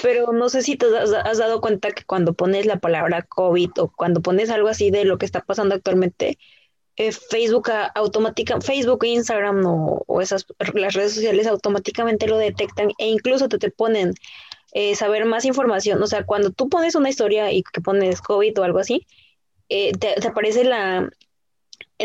pero 0.00 0.32
no 0.32 0.48
sé 0.48 0.62
si 0.62 0.76
te 0.76 0.86
has, 0.96 1.38
dado 1.38 1.60
cuenta 1.60 1.90
que 1.90 2.04
cuando 2.04 2.32
pones 2.32 2.66
la 2.66 2.78
palabra 2.78 3.22
COVID 3.22 3.70
o 3.78 3.88
cuando 3.88 4.22
pones 4.22 4.50
algo 4.50 4.68
así 4.68 4.90
de 4.90 5.04
lo 5.04 5.18
que 5.18 5.26
está 5.26 5.40
pasando 5.40 5.74
actualmente, 5.74 6.38
eh, 6.96 7.12
Facebook 7.12 7.70
automática, 7.94 8.60
Facebook, 8.60 9.04
Instagram 9.04 9.62
o, 9.66 10.20
esas 10.20 10.46
las 10.74 10.94
redes 10.94 11.14
sociales 11.14 11.46
automáticamente 11.46 12.26
lo 12.26 12.38
detectan 12.38 12.90
e 12.98 13.08
incluso 13.08 13.48
te, 13.48 13.58
te 13.58 13.70
ponen 13.70 14.14
eh, 14.72 14.94
saber 14.94 15.24
más 15.26 15.44
información. 15.44 16.02
O 16.02 16.06
sea, 16.06 16.24
cuando 16.24 16.50
tú 16.50 16.68
pones 16.68 16.94
una 16.94 17.10
historia 17.10 17.52
y 17.52 17.62
que 17.62 17.80
pones 17.80 18.20
COVID 18.22 18.58
o 18.60 18.64
algo 18.64 18.78
así, 18.78 19.06
eh, 19.68 19.92
te, 19.92 20.14
aparece 20.26 20.64
la, 20.64 21.10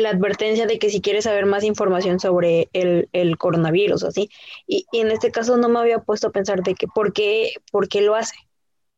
la 0.02 0.10
advertencia 0.10 0.66
de 0.66 0.80
que 0.80 0.90
si 0.90 1.02
quieres 1.02 1.26
saber 1.26 1.46
más 1.46 1.64
información 1.64 2.20
sobre 2.20 2.70
el, 2.74 3.10
el 3.14 3.38
coronavirus, 3.38 4.04
así. 4.04 4.30
Y, 4.66 4.86
y, 4.92 5.00
en 5.00 5.12
este 5.12 5.32
caso 5.32 5.58
no 5.58 5.70
me 5.70 5.80
había 5.80 6.00
puesto 6.00 6.28
a 6.28 6.32
pensar 6.32 6.64
de 6.64 6.76
que 6.76 6.88
por 6.88 7.14
qué, 7.14 7.54
por 7.72 7.88
qué 7.88 8.02
lo 8.02 8.16
hace. 8.16 8.36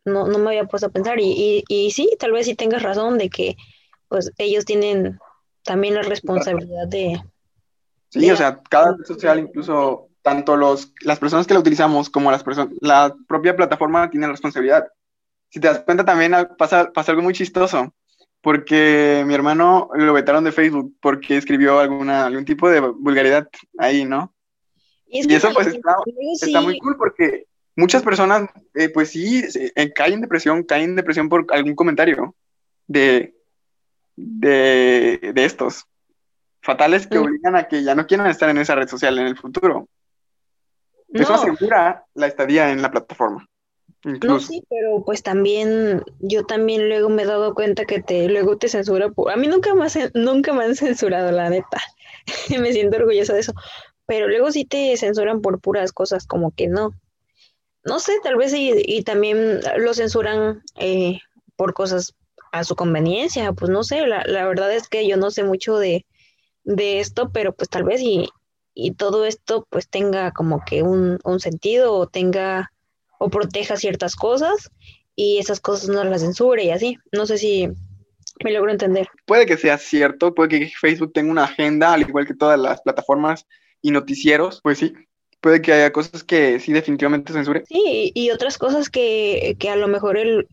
No, 0.05 0.27
no 0.27 0.39
me 0.39 0.49
había 0.49 0.65
puesto 0.65 0.87
a 0.87 0.91
pensar. 0.91 1.19
Y, 1.19 1.31
y, 1.31 1.63
y 1.67 1.91
sí, 1.91 2.09
tal 2.19 2.31
vez 2.31 2.45
sí 2.45 2.55
tengas 2.55 2.83
razón 2.83 3.17
de 3.17 3.29
que 3.29 3.55
pues 4.07 4.31
ellos 4.37 4.65
tienen 4.65 5.19
también 5.63 5.95
la 5.95 6.01
responsabilidad 6.01 6.87
de... 6.87 7.21
Sí, 8.09 8.31
o 8.31 8.35
sea, 8.35 8.61
cada 8.69 8.95
red 8.97 9.05
social, 9.05 9.39
incluso 9.39 10.09
tanto 10.23 10.55
los, 10.55 10.93
las 11.01 11.19
personas 11.19 11.45
que 11.45 11.53
la 11.53 11.59
utilizamos 11.59 12.09
como 12.09 12.31
las 12.31 12.43
personas, 12.43 12.73
la 12.81 13.15
propia 13.27 13.55
plataforma 13.55 14.09
tiene 14.09 14.25
la 14.25 14.33
responsabilidad. 14.33 14.87
Si 15.49 15.59
te 15.59 15.67
das 15.67 15.81
cuenta 15.81 16.03
también 16.03 16.33
pasa, 16.57 16.91
pasa 16.91 17.11
algo 17.11 17.21
muy 17.21 17.33
chistoso 17.33 17.93
porque 18.41 19.23
mi 19.25 19.33
hermano 19.33 19.89
lo 19.93 20.13
vetaron 20.13 20.43
de 20.43 20.51
Facebook 20.51 20.95
porque 21.01 21.37
escribió 21.37 21.79
alguna, 21.79 22.25
algún 22.25 22.45
tipo 22.45 22.69
de 22.69 22.79
vulgaridad 22.79 23.47
ahí, 23.77 24.05
¿no? 24.05 24.33
Y, 25.07 25.33
eso 25.33 25.49
pues 25.53 25.67
está, 25.67 26.61
muy 26.61 26.77
cool 26.77 26.95
porque 26.95 27.47
muchas 27.75 28.03
personas 28.03 28.49
eh, 28.75 28.89
pues 28.89 29.09
sí 29.09 29.43
eh, 29.75 29.91
caen 29.93 30.13
en 30.13 30.21
depresión, 30.21 30.63
caen 30.63 30.91
en 30.91 30.95
depresión 30.95 31.29
por 31.29 31.47
algún 31.49 31.75
comentario 31.75 32.35
de, 32.85 33.33
de, 34.15 35.33
estos 35.35 35.85
fatales 36.61 37.07
que 37.07 37.17
obligan 37.17 37.55
a 37.55 37.67
que 37.67 37.83
ya 37.83 37.95
no 37.95 38.05
quieran 38.05 38.27
estar 38.27 38.49
en 38.49 38.59
esa 38.59 38.75
red 38.75 38.87
social 38.87 39.17
en 39.17 39.27
el 39.27 39.37
futuro. 39.37 39.87
Eso 41.11 41.33
asegura 41.33 42.05
la 42.13 42.27
estadía 42.27 42.71
en 42.71 42.83
la 42.83 42.91
plataforma. 42.91 43.48
No, 44.03 44.39
sí, 44.39 44.63
pero 44.69 45.03
pues 45.05 45.23
también, 45.23 46.03
yo 46.19 46.45
también 46.45 46.87
luego 46.89 47.09
me 47.09 47.23
he 47.23 47.25
dado 47.25 47.53
cuenta 47.53 47.85
que 47.85 48.01
te, 48.01 48.27
luego 48.29 48.57
te 48.57 48.69
censura 48.69 49.09
por, 49.09 49.31
a 49.31 49.35
mí 49.37 49.47
nunca 49.47 49.75
más, 49.75 49.97
nunca 50.13 50.53
me 50.53 50.63
han 50.65 50.75
censurado, 50.75 51.31
la 51.31 51.49
neta, 51.49 51.79
me 52.59 52.73
siento 52.73 52.97
orgullosa 52.97 53.33
de 53.33 53.41
eso, 53.41 53.53
pero 54.07 54.27
luego 54.27 54.51
sí 54.51 54.65
te 54.65 54.95
censuran 54.97 55.41
por 55.41 55.61
puras 55.61 55.91
cosas, 55.93 56.27
como 56.27 56.51
que 56.51 56.67
no. 56.67 56.91
no 57.83 57.99
sé, 57.99 58.13
tal 58.23 58.35
vez 58.37 58.53
y, 58.53 58.71
y 58.75 59.03
también 59.03 59.59
lo 59.77 59.93
censuran 59.93 60.61
eh, 60.75 61.19
por 61.55 61.73
cosas 61.73 62.15
a 62.51 62.63
su 62.63 62.75
conveniencia, 62.75 63.53
pues 63.53 63.69
no 63.71 63.83
sé, 63.83 64.05
la, 64.07 64.23
la 64.25 64.45
verdad 64.47 64.73
es 64.73 64.87
que 64.89 65.07
yo 65.07 65.17
no 65.17 65.31
sé 65.31 65.43
mucho 65.43 65.77
de, 65.77 66.05
de 66.63 66.99
esto, 66.99 67.31
pero 67.33 67.53
pues 67.55 67.69
tal 67.69 67.83
vez 67.83 68.01
y, 68.01 68.29
y 68.73 68.93
todo 68.95 69.25
esto 69.25 69.67
pues 69.69 69.89
tenga 69.89 70.31
como 70.31 70.63
que 70.65 70.83
un, 70.83 71.19
un 71.23 71.39
sentido 71.39 71.93
o 71.95 72.07
tenga 72.07 72.71
o 73.19 73.29
proteja 73.29 73.77
ciertas 73.77 74.15
cosas 74.15 74.71
y 75.15 75.37
esas 75.37 75.59
cosas 75.59 75.89
no 75.89 76.03
las 76.03 76.21
censure 76.21 76.63
y 76.63 76.71
así. 76.71 76.97
No 77.11 77.27
sé 77.27 77.37
si 77.37 77.69
me 78.43 78.51
logro 78.51 78.71
entender. 78.71 79.07
Puede 79.25 79.45
que 79.45 79.57
sea 79.57 79.77
cierto, 79.77 80.33
puede 80.33 80.49
que 80.49 80.67
Facebook 80.69 81.13
tenga 81.13 81.31
una 81.31 81.43
agenda, 81.43 81.93
al 81.93 82.01
igual 82.01 82.25
que 82.25 82.33
todas 82.33 82.59
las 82.59 82.81
plataformas 82.81 83.45
y 83.81 83.91
noticieros, 83.91 84.61
pues 84.63 84.79
sí, 84.79 84.93
puede 85.41 85.61
que 85.61 85.73
haya 85.73 85.91
cosas 85.91 86.23
que 86.23 86.59
sí 86.59 86.71
definitivamente 86.71 87.33
censure. 87.33 87.63
Sí, 87.67 88.11
y 88.13 88.31
otras 88.31 88.57
cosas 88.57 88.89
que, 88.89 89.55
que 89.59 89.69
a 89.69 89.75
lo 89.75 89.87
mejor 89.87 90.17
el, 90.17 90.47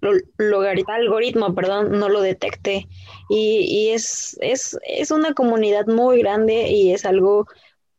algoritmo, 0.87 1.55
perdón, 1.55 1.99
no 1.99 2.09
lo 2.09 2.21
detecte. 2.21 2.87
Y, 3.29 3.67
y 3.69 3.91
es, 3.91 4.37
es, 4.41 4.79
es 4.87 5.11
una 5.11 5.33
comunidad 5.35 5.87
muy 5.87 6.21
grande 6.21 6.69
y 6.71 6.93
es 6.93 7.05
algo, 7.05 7.47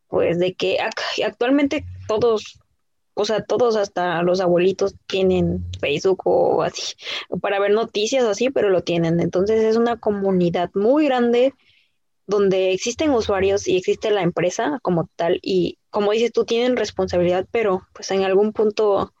pues, 0.08 0.38
de 0.38 0.54
que 0.54 0.78
actualmente 1.24 1.84
todos 2.06 2.58
o 3.20 3.24
sea, 3.24 3.42
todos, 3.42 3.74
hasta 3.74 4.22
los 4.22 4.40
abuelitos 4.40 4.94
tienen 5.08 5.64
Facebook 5.80 6.22
o 6.24 6.62
así, 6.62 6.94
para 7.42 7.58
ver 7.58 7.72
noticias 7.72 8.22
o 8.24 8.30
así, 8.30 8.48
pero 8.50 8.70
lo 8.70 8.82
tienen. 8.82 9.18
Entonces 9.18 9.64
es 9.64 9.76
una 9.76 9.96
comunidad 9.96 10.70
muy 10.74 11.06
grande 11.06 11.52
donde 12.28 12.70
existen 12.72 13.10
usuarios 13.10 13.66
y 13.66 13.76
existe 13.76 14.12
la 14.12 14.22
empresa 14.22 14.78
como 14.82 15.08
tal 15.16 15.40
y 15.42 15.78
como 15.90 16.12
dices 16.12 16.32
tú 16.32 16.44
tienen 16.44 16.76
responsabilidad, 16.76 17.44
pero 17.50 17.82
pues 17.92 18.08
en 18.12 18.22
algún 18.22 18.52
punto 18.52 19.12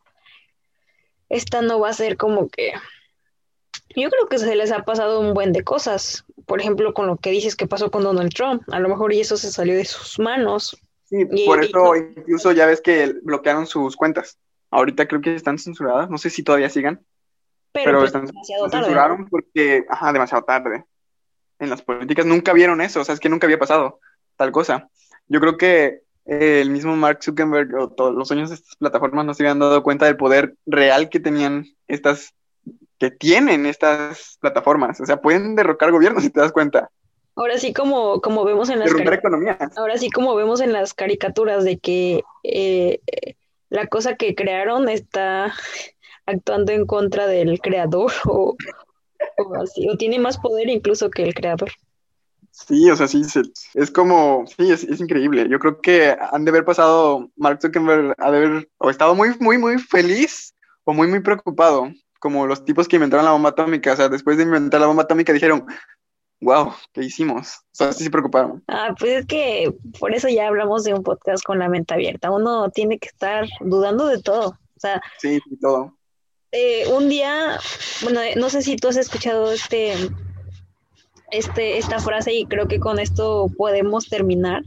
esta 1.28 1.60
no 1.60 1.80
va 1.80 1.88
a 1.88 1.94
ser 1.94 2.16
como 2.16 2.48
que 2.48 2.74
yo 3.96 4.10
creo 4.10 4.28
que 4.28 4.38
se 4.38 4.54
les 4.54 4.70
ha 4.70 4.84
pasado 4.84 5.18
un 5.18 5.34
buen 5.34 5.52
de 5.52 5.64
cosas, 5.64 6.24
por 6.46 6.60
ejemplo, 6.60 6.94
con 6.94 7.08
lo 7.08 7.16
que 7.16 7.30
dices 7.30 7.56
que 7.56 7.66
pasó 7.66 7.90
con 7.90 8.04
Donald 8.04 8.32
Trump, 8.32 8.62
a 8.70 8.78
lo 8.78 8.88
mejor 8.88 9.12
y 9.12 9.20
eso 9.20 9.36
se 9.36 9.50
salió 9.50 9.74
de 9.74 9.86
sus 9.86 10.20
manos 10.20 10.76
Sí, 11.08 11.24
por 11.46 11.64
eso 11.64 11.96
incluso 11.96 12.52
ya 12.52 12.66
ves 12.66 12.82
que 12.82 13.14
bloquearon 13.22 13.66
sus 13.66 13.96
cuentas. 13.96 14.38
Ahorita 14.70 15.08
creo 15.08 15.22
que 15.22 15.34
están 15.34 15.58
censuradas, 15.58 16.10
no 16.10 16.18
sé 16.18 16.28
si 16.28 16.42
todavía 16.42 16.68
sigan, 16.68 17.00
pero, 17.72 18.00
pues, 18.00 18.14
están 18.14 18.28
censuraron 18.70 19.26
porque, 19.28 19.84
ajá, 19.88 20.12
demasiado 20.12 20.44
tarde. 20.44 20.84
En 21.58 21.70
las 21.70 21.82
políticas 21.82 22.26
nunca 22.26 22.52
vieron 22.52 22.80
eso, 22.80 23.00
o 23.00 23.04
sea, 23.04 23.14
es 23.14 23.20
que 23.20 23.28
nunca 23.28 23.46
había 23.46 23.58
pasado 23.58 24.00
tal 24.36 24.52
cosa. 24.52 24.90
Yo 25.26 25.40
creo 25.40 25.56
que 25.56 26.02
eh, 26.26 26.60
el 26.60 26.70
mismo 26.70 26.94
Mark 26.94 27.20
Zuckerberg 27.22 27.74
o 27.74 27.88
todos 27.88 28.14
los 28.14 28.28
dueños 28.28 28.50
de 28.50 28.56
estas 28.56 28.76
plataformas 28.76 29.24
no 29.24 29.32
se 29.32 29.42
habían 29.42 29.58
dado 29.58 29.82
cuenta 29.82 30.04
del 30.04 30.18
poder 30.18 30.56
real 30.66 31.08
que 31.08 31.20
tenían 31.20 31.64
estas, 31.86 32.34
que 32.98 33.10
tienen 33.10 33.64
estas 33.64 34.36
plataformas. 34.40 35.00
O 35.00 35.06
sea, 35.06 35.22
pueden 35.22 35.56
derrocar 35.56 35.90
gobiernos 35.90 36.22
si 36.24 36.30
te 36.30 36.40
das 36.40 36.52
cuenta. 36.52 36.90
Ahora 37.38 37.56
sí 37.56 37.72
como, 37.72 38.20
como 38.20 38.44
vemos 38.44 38.68
en 38.68 38.80
las 38.80 38.90
ahora 39.76 39.96
sí 39.96 40.10
como 40.10 40.34
vemos 40.34 40.60
en 40.60 40.72
las 40.72 40.92
caricaturas 40.92 41.62
de 41.62 41.78
que 41.78 42.24
eh, 42.42 42.98
la 43.70 43.86
cosa 43.86 44.16
que 44.16 44.34
crearon 44.34 44.88
está 44.88 45.54
actuando 46.26 46.72
en 46.72 46.84
contra 46.84 47.28
del 47.28 47.60
creador 47.60 48.10
o, 48.24 48.56
así, 49.62 49.88
o 49.88 49.96
tiene 49.96 50.18
más 50.18 50.36
poder 50.38 50.68
incluso 50.68 51.10
que 51.10 51.22
el 51.22 51.32
creador. 51.32 51.70
Sí, 52.50 52.90
o 52.90 52.96
sea, 52.96 53.06
sí, 53.06 53.22
es 53.74 53.90
como, 53.92 54.44
sí, 54.48 54.72
es, 54.72 54.82
es, 54.82 55.00
increíble. 55.00 55.48
Yo 55.48 55.60
creo 55.60 55.80
que 55.80 56.16
han 56.32 56.44
de 56.44 56.50
haber 56.50 56.64
pasado, 56.64 57.30
Mark 57.36 57.60
Zuckerberg 57.62 58.16
ha 58.18 58.32
de 58.32 58.36
haber, 58.36 58.68
o 58.78 58.90
estado 58.90 59.14
muy, 59.14 59.28
muy, 59.38 59.58
muy 59.58 59.78
feliz 59.78 60.56
o 60.82 60.92
muy, 60.92 61.06
muy 61.06 61.20
preocupado, 61.20 61.92
como 62.18 62.48
los 62.48 62.64
tipos 62.64 62.88
que 62.88 62.96
inventaron 62.96 63.26
la 63.26 63.30
bomba 63.30 63.50
atómica. 63.50 63.92
O 63.92 63.96
sea, 63.96 64.08
después 64.08 64.38
de 64.38 64.42
inventar 64.42 64.80
la 64.80 64.88
bomba 64.88 65.04
atómica 65.04 65.32
dijeron, 65.32 65.66
wow, 66.40 66.72
¿qué 66.92 67.02
hicimos? 67.02 67.48
O 67.56 67.72
sea, 67.72 67.92
sí 67.92 68.04
se 68.04 68.10
preocuparon. 68.10 68.62
Ah, 68.68 68.94
pues 68.98 69.20
es 69.20 69.26
que 69.26 69.72
por 69.98 70.14
eso 70.14 70.28
ya 70.28 70.48
hablamos 70.48 70.84
de 70.84 70.94
un 70.94 71.02
podcast 71.02 71.44
con 71.44 71.58
la 71.58 71.68
mente 71.68 71.94
abierta. 71.94 72.30
Uno 72.30 72.70
tiene 72.70 72.98
que 72.98 73.08
estar 73.08 73.46
dudando 73.60 74.06
de 74.06 74.22
todo. 74.22 74.48
O 74.50 74.80
sea, 74.80 75.00
sí, 75.18 75.40
de 75.46 75.56
todo. 75.60 75.96
Eh, 76.52 76.86
un 76.92 77.08
día, 77.08 77.58
bueno, 78.02 78.20
no 78.36 78.48
sé 78.48 78.62
si 78.62 78.76
tú 78.76 78.88
has 78.88 78.96
escuchado 78.96 79.52
este, 79.52 79.94
este, 81.30 81.78
esta 81.78 81.98
frase 81.98 82.32
y 82.32 82.46
creo 82.46 82.68
que 82.68 82.80
con 82.80 82.98
esto 82.98 83.48
podemos 83.56 84.08
terminar 84.08 84.62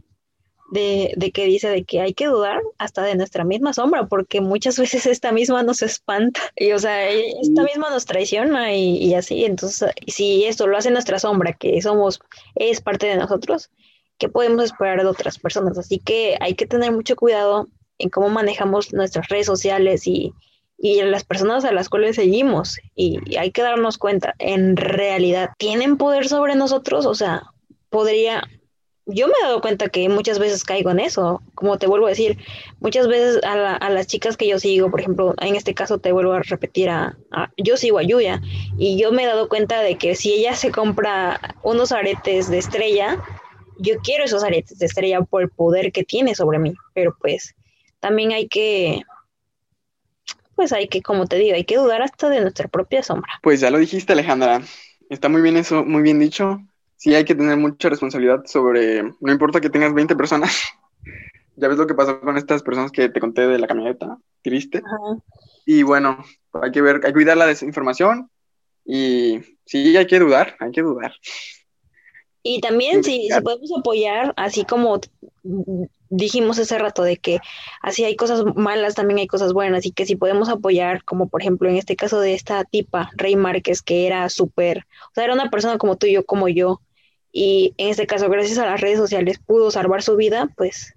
de, 0.72 1.14
de, 1.18 1.32
que 1.32 1.46
dice 1.46 1.70
de 1.70 1.84
que 1.84 2.00
hay 2.00 2.14
que 2.14 2.28
dudar 2.28 2.62
hasta 2.78 3.04
de 3.04 3.16
nuestra 3.16 3.44
misma 3.44 3.74
sombra, 3.74 4.08
porque 4.08 4.42
muchas 4.42 4.80
veces 4.80 5.06
esta 5.06 5.32
misma 5.32 5.64
nos 5.64 5.82
espanta, 5.82 6.42
y 6.56 6.72
o 6.72 6.80
sea, 6.80 7.10
esta 7.10 7.64
misma 7.64 7.90
nos 7.90 8.06
traiciona 8.06 8.74
y, 8.74 8.98
y 8.98 9.14
así, 9.14 9.46
entonces, 9.46 9.92
si 10.08 10.46
esto 10.46 10.68
lo 10.68 10.78
hace 10.78 10.90
nuestra 10.90 11.20
sombra, 11.20 11.54
que 11.54 11.82
somos, 11.82 12.22
es 12.56 12.82
parte 12.82 13.08
de 13.08 13.18
nosotros, 13.18 13.70
¿qué 14.18 14.30
podemos 14.30 14.64
esperar 14.64 15.02
de 15.02 15.08
otras 15.08 15.38
personas? 15.38 15.78
Así 15.78 16.00
que 16.00 16.38
hay 16.40 16.56
que 16.56 16.66
tener 16.66 16.92
mucho 16.92 17.16
cuidado 17.16 17.68
en 18.00 18.10
cómo 18.10 18.30
manejamos 18.30 18.94
nuestras 18.94 19.28
redes 19.28 19.46
sociales 19.46 20.08
y, 20.08 20.34
y 20.78 21.02
las 21.04 21.26
personas 21.26 21.66
a 21.66 21.74
las 21.74 21.90
cuales 21.90 22.16
seguimos, 22.16 22.80
y 22.96 23.36
hay 23.36 23.52
que 23.52 23.62
darnos 23.62 23.98
cuenta, 23.98 24.36
en 24.40 24.78
realidad, 24.78 25.50
¿tienen 25.58 25.98
poder 25.98 26.30
sobre 26.30 26.56
nosotros? 26.56 27.06
O 27.06 27.14
sea, 27.14 27.44
podría 27.90 28.48
yo 29.14 29.28
me 29.28 29.34
he 29.40 29.44
dado 29.44 29.62
cuenta 29.62 29.90
que 29.90 30.08
muchas 30.10 30.40
veces 30.40 30.64
caigo 30.64 30.90
en 30.92 31.00
eso, 31.00 31.42
como 31.56 31.78
te 31.78 31.88
vuelvo 31.88 32.08
a 32.08 32.10
decir, 32.10 32.38
muchas 32.80 33.08
veces 33.08 33.40
a, 33.44 33.90
las 33.90 34.08
chicas 34.08 34.38
que 34.38 34.48
yo 34.48 34.60
sigo, 34.60 34.90
por 34.90 35.00
ejemplo, 35.00 35.36
en 35.40 35.56
este 35.56 35.74
caso 35.74 36.00
te 36.00 36.12
vuelvo 36.12 36.34
a 36.34 36.42
repetir 36.42 36.90
a, 36.90 37.18
yo 37.58 37.78
sigo 37.78 38.00
a 38.00 38.04
Yuya 38.04 38.42
y 38.78 38.98
yo 38.98 39.12
me 39.12 39.24
he 39.24 39.28
dado 39.28 39.50
cuenta 39.50 39.82
de 39.82 39.98
que 39.98 40.16
si 40.16 40.34
ella 40.34 40.56
se 40.56 40.72
compra 40.72 41.40
unos 41.64 41.92
aretes 41.92 42.50
de 42.50 42.58
estrella, 42.58 43.22
yo 43.78 43.98
quiero 44.04 44.24
esos 44.24 44.44
aretes 44.44 44.80
de 44.80 44.86
estrella 44.86 45.22
por 45.22 45.42
el 45.42 45.50
poder 45.50 45.92
que 45.92 46.04
tiene 46.04 46.36
sobre 46.36 46.60
mí, 46.60 46.74
pero 46.94 47.16
pues 47.20 47.56
también 48.00 48.32
hay 48.32 48.48
que, 48.48 49.02
pues 50.56 50.72
hay 50.74 50.88
que, 50.88 51.02
como 51.02 51.28
te 51.28 51.38
digo, 51.38 51.56
hay 51.56 51.66
que 51.66 51.78
dudar 51.78 52.02
hasta 52.02 52.30
de 52.30 52.42
nuestra 52.42 52.68
propia 52.68 53.04
sombra. 53.04 53.32
Pues 53.44 53.60
ya 53.60 53.70
lo 53.70 53.78
dijiste 53.78 54.14
Alejandra, 54.14 54.62
está 55.10 55.30
muy 55.30 55.42
bien 55.42 55.58
eso, 55.58 55.84
muy 55.84 56.02
bien 56.02 56.20
dicho 56.20 56.62
sí 57.02 57.16
hay 57.16 57.26
que 57.26 57.34
tener 57.34 57.58
mucha 57.58 57.90
responsabilidad 57.90 58.46
sobre, 58.46 59.02
no 59.02 59.32
importa 59.32 59.60
que 59.60 59.72
tengas 59.72 59.92
20 59.92 60.16
personas, 60.16 60.56
ya 61.56 61.68
ves 61.68 61.80
lo 61.80 61.88
que 61.88 61.96
pasó 61.96 62.22
con 62.22 62.38
estas 62.38 62.62
personas 62.62 62.92
que 62.92 63.10
te 63.10 63.20
conté 63.20 63.48
de 63.48 63.58
la 63.58 63.66
camioneta, 63.66 64.20
triste. 64.44 64.84
Y 65.66 65.82
bueno, 65.82 66.24
hay 66.54 66.72
que 66.72 66.80
ver, 66.80 66.98
hay 66.98 67.02
que 67.02 67.14
cuidar 67.14 67.38
la 67.38 67.48
desinformación 67.48 68.30
y 68.86 69.40
sí, 69.66 69.98
hay 69.98 70.06
que 70.06 70.20
dudar, 70.20 70.56
hay 70.60 70.70
que 70.72 70.84
dudar. 70.84 71.12
Y 72.44 72.62
también 72.62 73.04
si, 73.04 73.30
si 73.30 73.42
podemos 73.42 73.72
apoyar, 73.76 74.36
así 74.38 74.64
como 74.64 75.02
dijimos 76.10 76.60
hace 76.60 76.78
rato 76.78 77.02
de 77.02 77.18
que 77.18 77.40
así 77.82 78.04
hay 78.04 78.16
cosas 78.16 78.44
malas, 78.56 78.94
también 78.94 79.18
hay 79.18 79.28
cosas 79.28 79.54
buenas 79.54 79.88
y 79.88 79.92
que 79.92 80.06
si 80.06 80.16
podemos 80.16 80.50
apoyar, 80.50 81.04
como 81.04 81.30
por 81.30 81.42
ejemplo 81.42 81.68
en 81.68 81.78
este 81.78 81.96
caso 81.96 82.20
de 82.20 82.36
esta 82.36 82.64
tipa, 82.64 83.10
Rey 83.16 83.36
Márquez, 83.36 83.82
que 83.82 84.06
era 84.06 84.30
súper, 84.30 84.86
o 85.10 85.14
sea, 85.16 85.24
era 85.24 85.34
una 85.34 85.50
persona 85.50 85.80
como 85.80 85.98
tú 85.98 86.06
y 86.06 86.14
yo, 86.14 86.26
como 86.26 86.48
yo, 86.48 86.80
y 87.32 87.74
en 87.78 87.90
este 87.90 88.08
caso, 88.08 88.30
gracias 88.30 88.58
a 88.58 88.66
las 88.66 88.82
redes 88.82 88.98
sociales, 88.98 89.40
pudo 89.40 89.72
salvar 89.72 90.04
su 90.04 90.16
vida, 90.16 90.50
pues 90.58 90.94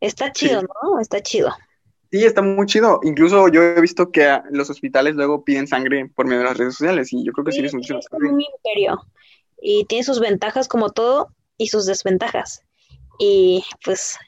está 0.00 0.32
chido, 0.32 0.62
¿no? 0.62 1.00
Está 1.00 1.22
chido. 1.22 1.52
Sí, 2.10 2.24
está 2.24 2.42
muy 2.42 2.66
chido. 2.66 3.00
Incluso 3.04 3.48
yo 3.48 3.62
he 3.62 3.80
visto 3.80 4.10
que 4.10 4.38
los 4.50 4.68
hospitales 4.68 5.14
luego 5.14 5.44
piden 5.44 5.66
sangre 5.66 6.10
por 6.14 6.26
medio 6.26 6.40
de 6.40 6.48
las 6.48 6.58
redes 6.58 6.74
sociales 6.74 7.10
y 7.12 7.24
yo 7.24 7.32
creo 7.32 7.44
que 7.46 7.52
sí, 7.52 7.64
es 7.64 7.72
mucho. 7.72 7.98
Es 7.98 8.06
un 8.12 8.40
imperio 8.40 9.00
y 9.62 9.86
tiene 9.86 10.04
sus 10.04 10.20
ventajas 10.20 10.68
como 10.68 10.90
todo 10.90 11.28
y 11.56 11.68
sus 11.68 11.86
desventajas. 11.86 12.62
Y 13.18 13.64
pues 13.82 14.18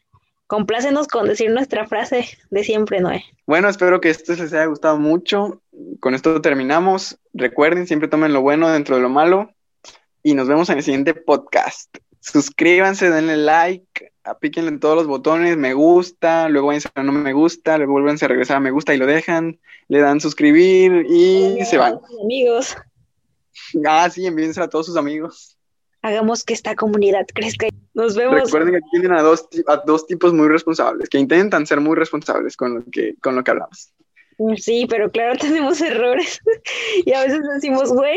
complácenos 0.47 1.09
con 1.09 1.27
decir 1.27 1.51
nuestra 1.51 1.87
frase 1.87 2.27
de 2.51 2.65
siempre, 2.65 3.01
Noé. 3.01 3.23
Bueno, 3.47 3.69
espero 3.69 4.01
que 4.01 4.09
esto 4.09 4.33
les 4.33 4.53
haya 4.55 4.65
gustado 4.65 4.97
mucho. 4.97 5.61
Con 6.01 6.15
esto 6.15 6.41
terminamos. 6.41 7.19
Recuerden, 7.35 7.87
siempre 7.87 8.09
tomen 8.09 8.33
lo 8.33 8.41
bueno 8.41 8.71
dentro 8.71 8.97
de 8.97 9.03
lo 9.03 9.11
malo 9.11 9.54
y 10.25 10.35
nos 10.35 10.49
vemos 10.49 10.71
en 10.71 10.79
el 10.79 10.83
siguiente 10.83 11.15
podcast. 11.15 11.99
Suscríbanse, 12.19 13.11
denle 13.11 13.37
like, 13.37 14.13
apíquenle 14.25 14.71
en 14.71 14.81
todos 14.81 14.97
los 14.97 15.07
botones, 15.07 15.59
me 15.59 15.75
gusta, 15.75 16.49
luego 16.49 16.69
vayan 16.69 16.91
a 16.95 17.03
no 17.03 17.13
me 17.13 17.35
gusta, 17.35 17.77
luego 17.77 17.93
vuelven 17.93 18.17
a 18.21 18.27
regresar 18.27 18.57
a 18.57 18.61
me 18.61 18.71
gusta 18.71 18.95
y 18.95 18.97
lo 18.97 19.07
dejan, 19.07 19.61
le 19.89 20.01
dan 20.01 20.23
suscribir 20.23 21.05
y 21.11 21.63
se 21.67 21.77
van. 21.77 22.01
Amigos. 22.23 22.75
Ah, 23.87 24.09
sí, 24.09 24.27
envíense 24.27 24.63
a 24.63 24.69
todos 24.69 24.87
sus 24.87 24.97
amigos. 24.97 25.59
Hagamos 26.01 26.43
que 26.43 26.55
esta 26.55 26.75
comunidad 26.75 27.27
crezca. 27.35 27.67
Nos 27.93 28.17
vemos. 28.17 28.45
Recuerden 28.45 28.75
que 28.75 28.81
tienen 28.93 29.13
a 29.13 29.21
dos, 29.21 29.47
a 29.67 29.77
dos 29.87 30.07
tipos 30.07 30.33
muy 30.33 30.49
responsables, 30.49 31.11
que 31.11 31.19
intentan 31.19 31.67
ser 31.67 31.81
muy 31.81 31.97
responsables 31.97 32.57
con 32.57 32.77
lo 32.77 32.85
que, 32.91 33.15
con 33.21 33.37
lo 33.37 33.45
que 33.45 33.51
hablamos. 33.51 33.93
Sí, 34.57 34.87
pero 34.89 35.11
claro, 35.11 35.37
tenemos 35.41 35.83
errores. 35.83 36.41
y 37.05 37.13
a 37.13 37.25
veces 37.25 37.43
decimos, 37.55 37.93
güey. 37.93 38.17